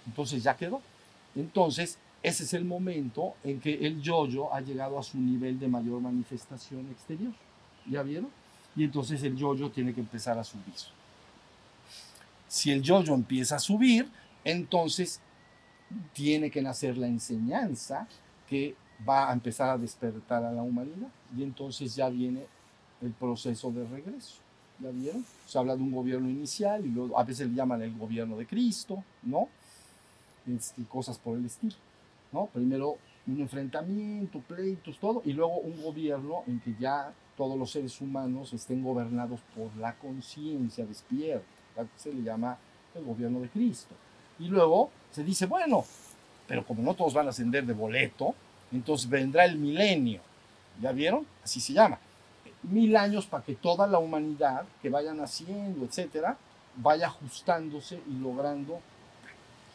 [0.08, 0.82] Entonces ya quedó.
[1.36, 5.68] Entonces, ese es el momento en que el yo-yo ha llegado a su nivel de
[5.68, 7.34] mayor manifestación exterior.
[7.86, 8.30] ¿Ya vieron?
[8.78, 10.76] Y entonces el yo-yo tiene que empezar a subir.
[12.48, 14.08] Si el yo-yo empieza a subir,
[14.46, 15.20] entonces
[16.14, 18.08] tiene que nacer la enseñanza
[18.50, 18.76] que
[19.08, 21.10] va a empezar a despertar a la humanidad.
[21.36, 22.46] Y entonces ya viene
[23.02, 24.36] el proceso de regreso.
[24.80, 25.24] ¿Ya vieron?
[25.46, 28.48] Se habla de un gobierno inicial y luego a veces le llaman el gobierno de
[28.48, 29.48] Cristo, ¿no?
[30.48, 31.76] Este, cosas por el estilo,
[32.32, 32.48] ¿no?
[32.48, 38.02] Primero un enfrentamiento, pleitos, todo, y luego un gobierno en que ya todos los seres
[38.02, 41.46] humanos estén gobernados por la conciencia despierta.
[41.96, 42.58] Se le llama
[42.96, 43.96] el gobierno de Cristo.
[44.42, 45.86] Y luego se dice, bueno,
[46.48, 48.34] pero como no todos van a ascender de boleto,
[48.72, 50.20] entonces vendrá el milenio.
[50.82, 51.28] ¿Ya vieron?
[51.44, 52.00] Así se llama.
[52.64, 56.38] Mil años para que toda la humanidad que vaya naciendo, etcétera,
[56.76, 58.80] vaya ajustándose y logrando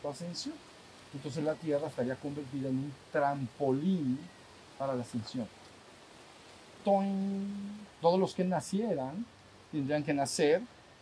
[0.03, 0.55] su ascensión.
[1.15, 4.19] Entonces la Tierra estaría convertida en un trampolín
[4.79, 5.47] para la ascensión.
[8.01, 9.25] Todos los que nacieran
[9.71, 10.61] tendrían que nacer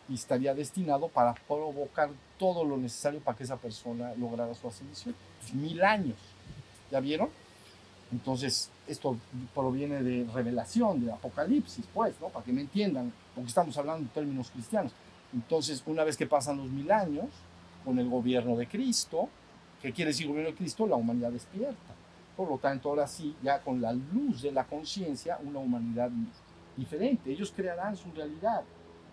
[0.08, 5.14] y estaría destinado para provocar todo lo necesario para que esa persona lograra su ascensión.
[5.41, 6.16] Pues, mil años.
[6.91, 7.28] ¿Ya vieron?
[8.12, 9.16] Entonces, esto
[9.55, 12.28] proviene de revelación, de Apocalipsis, pues, ¿no?
[12.28, 14.93] Para que me entiendan, porque estamos hablando en términos cristianos.
[15.32, 17.26] Entonces, una vez que pasan los mil años,
[17.85, 19.28] con el gobierno de Cristo,
[19.82, 20.87] ¿qué quiere decir gobierno de Cristo?
[20.87, 21.95] La humanidad despierta.
[22.37, 26.11] Por lo tanto, ahora sí, ya con la luz de la conciencia, una humanidad
[26.76, 27.30] diferente.
[27.30, 28.62] Ellos crearán su realidad.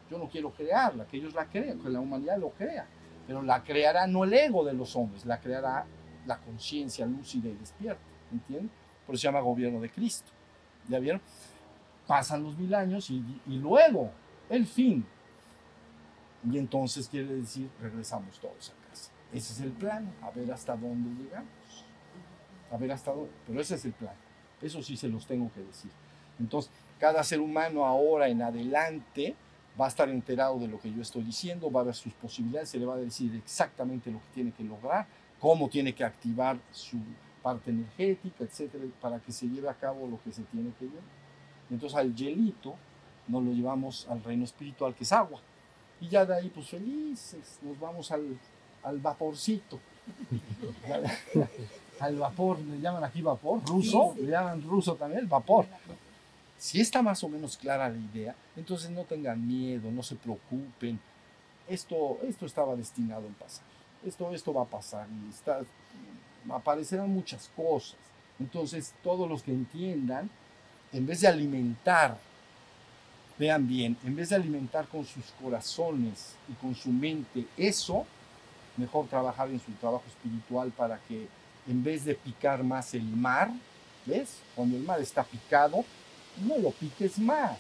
[0.10, 2.88] Yo no quiero crearla, que ellos la creen, que la humanidad lo crea.
[3.28, 5.86] Pero la creará no el ego de los hombres, la creará
[6.26, 8.02] la conciencia lúcida y despierta.
[8.32, 8.72] ¿Entienden?
[9.06, 10.32] Por eso se llama gobierno de Cristo.
[10.88, 11.22] ¿Ya vieron?
[12.08, 14.12] Pasan los mil años y, y luego
[14.50, 15.06] el fin.
[16.50, 19.12] Y entonces quiere decir, regresamos todos a casa.
[19.32, 21.86] Ese es el plan, a ver hasta dónde llegamos.
[22.72, 23.32] A ver hasta dónde.
[23.46, 24.16] Pero ese es el plan.
[24.62, 25.92] Eso sí se los tengo que decir.
[26.40, 29.36] Entonces, cada ser humano ahora en adelante
[29.80, 32.70] va a estar enterado de lo que yo estoy diciendo, va a ver sus posibilidades,
[32.70, 35.08] se le va a decir exactamente lo que tiene que lograr,
[35.40, 36.98] cómo tiene que activar su
[37.42, 41.04] parte energética, etcétera, para que se lleve a cabo lo que se tiene que llevar.
[41.70, 42.76] Entonces al hielito
[43.28, 45.40] nos lo llevamos al reino espiritual, que es agua.
[46.00, 48.38] Y ya de ahí, pues felices, nos vamos al,
[48.84, 49.80] al vaporcito.
[52.00, 55.66] al vapor, le llaman aquí vapor, ruso, le llaman ruso también, el vapor.
[56.62, 61.00] Si está más o menos clara la idea, entonces no tengan miedo, no se preocupen.
[61.68, 63.66] Esto, esto estaba destinado a pasar.
[64.06, 67.98] Esto, esto va a pasar y aparecerán muchas cosas.
[68.40, 70.30] Entonces, todos los que entiendan,
[70.94, 72.20] en vez de alimentar,
[73.40, 78.06] vean bien, en vez de alimentar con sus corazones y con su mente eso,
[78.78, 81.28] mejor trabajar en su trabajo espiritual para que
[81.68, 83.50] en vez de picar más el mar,
[84.06, 84.38] ¿ves?
[84.56, 85.84] Cuando el mar está picado,
[86.38, 87.58] no lo piques más.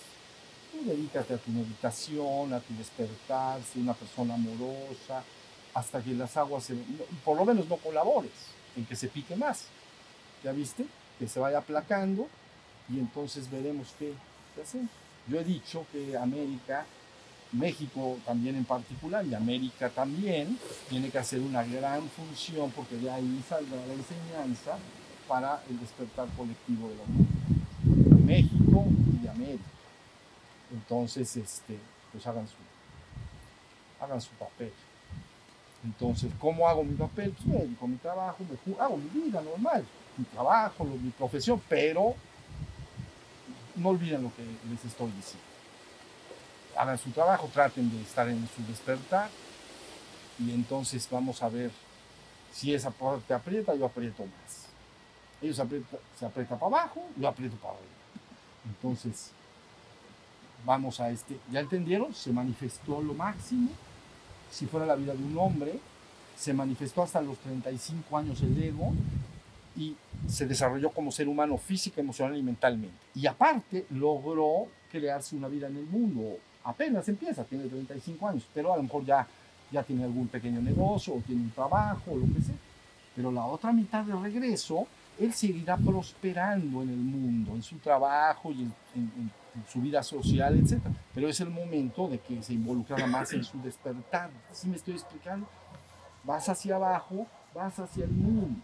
[0.71, 5.23] Tú dedícate a tu meditación, a tu despertar, ser una persona amorosa,
[5.73, 6.75] hasta que las aguas, se,
[7.23, 8.31] por lo menos no colabores
[8.75, 9.65] en que se pique más.
[10.43, 10.85] ¿Ya viste?
[11.19, 12.27] Que se vaya aplacando
[12.89, 14.13] y entonces veremos qué,
[14.55, 14.89] qué hacemos.
[15.27, 16.85] Yo he dicho que América,
[17.51, 20.57] México también en particular y América también,
[20.89, 24.77] tiene que hacer una gran función porque de ahí saldrá la enseñanza
[25.27, 27.40] para el despertar colectivo de la humanidad.
[28.85, 29.63] México y América.
[30.71, 31.77] Entonces, este,
[32.11, 32.55] pues hagan su,
[34.03, 34.71] hagan su papel.
[35.83, 37.31] Entonces, ¿cómo hago mi papel?
[37.31, 39.85] Pues me mi trabajo, me, hago mi vida normal,
[40.17, 42.15] mi trabajo, mi profesión, pero
[43.75, 45.45] no olviden lo que les estoy diciendo.
[46.77, 49.29] Hagan su trabajo, traten de estar en su despertar
[50.39, 51.71] y entonces vamos a ver
[52.53, 54.67] si esa parte aprieta, yo aprieto más.
[55.41, 58.00] Ellos aprieta, se aprieta para abajo, yo aprieto para arriba.
[58.65, 59.31] Entonces,
[60.65, 62.13] vamos a este, ¿ya entendieron?
[62.13, 63.69] Se manifestó lo máximo.
[64.51, 65.79] Si fuera la vida de un hombre,
[66.37, 68.93] se manifestó hasta los 35 años el ego
[69.75, 69.95] y
[70.27, 72.95] se desarrolló como ser humano física, emocional y mentalmente.
[73.15, 76.37] Y aparte logró crearse una vida en el mundo.
[76.63, 79.25] Apenas empieza, tiene 35 años, pero a lo mejor ya,
[79.71, 82.55] ya tiene algún pequeño negocio o tiene un trabajo o lo que sea.
[83.15, 84.87] Pero la otra mitad de regreso,
[85.21, 89.31] él seguirá prosperando en el mundo, en su trabajo y en,
[89.67, 90.81] su vida social, etc.
[91.13, 94.29] Pero es el momento de que se involucrara más en su despertar.
[94.51, 95.47] ¿Sí me estoy explicando?
[96.23, 98.59] Vas hacia abajo, vas hacia el mundo.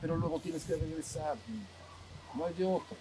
[0.00, 1.36] Pero luego tienes que regresar.
[2.34, 2.96] No hay de otra.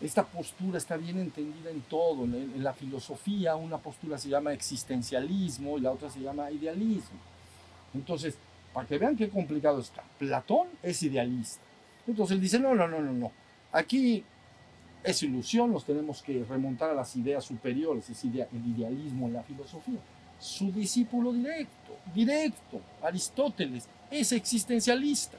[0.00, 2.24] Esta postura está bien entendida en todo.
[2.24, 7.18] En la filosofía, una postura se llama existencialismo y la otra se llama idealismo.
[7.94, 8.36] Entonces,
[8.72, 11.62] para que vean qué complicado está, Platón es idealista.
[12.06, 13.32] Entonces él dice, no, no, no, no, no.
[13.72, 14.24] Aquí
[15.04, 19.34] es ilusión, nos tenemos que remontar a las ideas superiores, es idea- el idealismo en
[19.34, 19.98] la filosofía.
[20.40, 25.36] Su discípulo directo, directo, Aristóteles, es existencialista.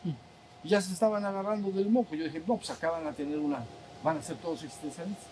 [0.63, 2.15] Y ya se estaban agarrando del moco.
[2.15, 3.63] Yo dije, no, pues acá van a tener una,
[4.03, 5.25] van a ser todos existencialistas.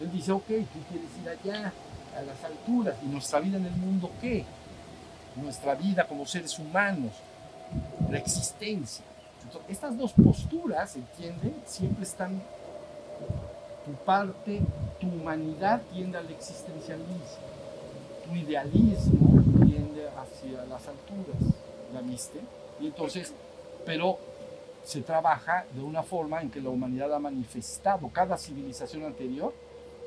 [0.00, 1.72] Él dice, ok, tú quieres ir allá,
[2.16, 4.44] a las alturas, y nuestra vida en el mundo, ¿qué?
[5.36, 7.12] Nuestra vida como seres humanos,
[8.10, 9.04] la existencia.
[9.68, 11.54] Estas dos posturas, ¿entienden?
[11.66, 12.40] Siempre están,
[13.84, 14.60] tu parte,
[15.00, 17.14] tu humanidad tiende al existencialismo,
[18.24, 21.54] tu idealismo tiende hacia las alturas,
[21.92, 22.40] ¿la viste?
[22.80, 23.32] Y entonces,
[23.84, 24.18] pero
[24.82, 29.52] se trabaja de una forma en que la humanidad ha manifestado, cada civilización anterior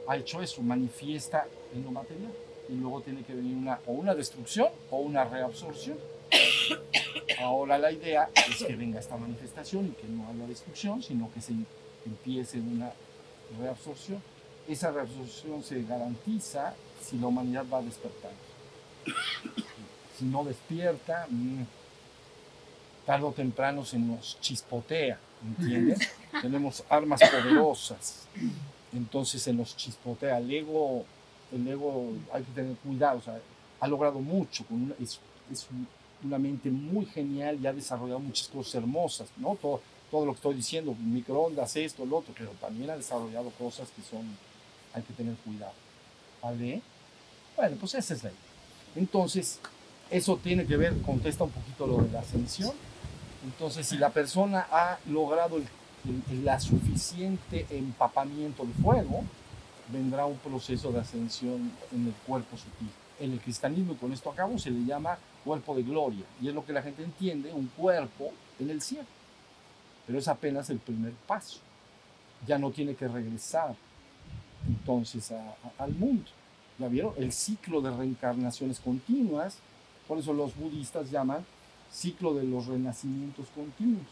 [0.07, 2.31] ha hecho eso, manifiesta en lo material.
[2.69, 5.97] Y luego tiene que venir una, o una destrucción o una reabsorción.
[7.39, 11.41] Ahora la idea es que venga esta manifestación y que no haya destrucción, sino que
[11.41, 11.53] se
[12.05, 12.91] empiece una
[13.59, 14.21] reabsorción.
[14.67, 18.37] Esa reabsorción se garantiza si la humanidad va despertando.
[20.17, 21.63] Si no despierta, mm,
[23.05, 25.17] tarde o temprano se nos chispotea,
[25.57, 25.99] ¿entiendes?
[26.41, 28.27] Tenemos armas poderosas,
[28.91, 30.39] entonces se nos chispotea.
[30.39, 31.05] El ego,
[31.51, 33.39] el ego hay que tener cuidado, o sea,
[33.79, 35.19] ha logrado mucho, con una- es,
[35.51, 35.87] es un-
[36.23, 39.55] una mente muy genial y ha desarrollado muchas cosas hermosas, ¿no?
[39.55, 43.87] Todo, todo lo que estoy diciendo, microondas, esto, lo otro, pero también ha desarrollado cosas
[43.95, 44.25] que son,
[44.93, 45.73] hay que tener cuidado,
[46.41, 46.81] ¿vale?
[47.55, 48.39] Bueno, pues esa es la idea.
[48.95, 49.59] Entonces,
[50.09, 52.71] eso tiene que ver, contesta un poquito lo de la ascensión.
[53.45, 55.67] Entonces, si la persona ha logrado el,
[56.31, 59.23] el- la suficiente empapamiento de fuego,
[59.91, 62.89] vendrá un proceso de ascensión en el cuerpo sutil.
[63.19, 66.25] En el cristianismo, y con esto acabo, se le llama cuerpo de gloria.
[66.41, 69.07] Y es lo que la gente entiende, un cuerpo en el cielo.
[70.05, 71.59] Pero es apenas el primer paso.
[72.45, 73.75] Ya no tiene que regresar
[74.67, 75.33] entonces
[75.77, 76.29] al mundo.
[76.77, 77.13] ¿Ya vieron?
[77.17, 79.57] El ciclo de reencarnaciones continuas,
[80.07, 81.43] por eso los budistas llaman
[81.91, 84.05] ciclo de los renacimientos continuos.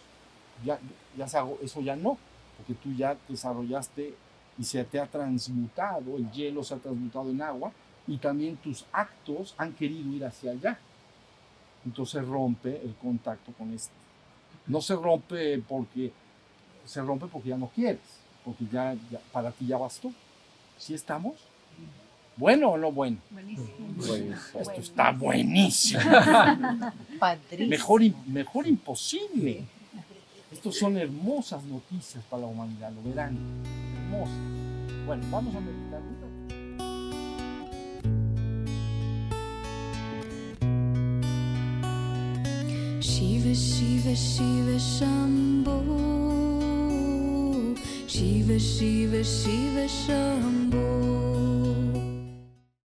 [0.64, 0.80] Ya,
[1.18, 1.26] ya
[1.62, 2.18] eso ya no,
[2.58, 4.16] porque tú ya desarrollaste
[4.58, 7.72] y se te ha transmutado, el hielo se ha transmutado en agua
[8.08, 10.80] y también tus actos han querido ir hacia allá.
[11.86, 13.94] Entonces rompe el contacto con este.
[14.68, 16.12] No se rompe porque
[16.86, 18.00] se rompe porque ya no quieres,
[18.44, 20.12] porque ya, ya- para ti ya bastó.
[20.78, 21.34] ¿Sí estamos?
[22.38, 23.18] ¿Bueno o no bueno?
[23.32, 23.68] Buenísimo.
[24.54, 26.02] Pues esto está buenísimo.
[27.68, 29.64] Mejor, mejor imposible.
[30.52, 33.38] Estos son hermosas noticias para la humanidad, lo verán.
[34.16, 34.38] Hermosas.
[35.06, 36.36] Bueno, vamos a meditar un rato.
[43.02, 45.82] Shiva, Shiva, Shiva, Shambho.
[48.08, 51.25] Shiva, Shiva, Shiva, Shambho.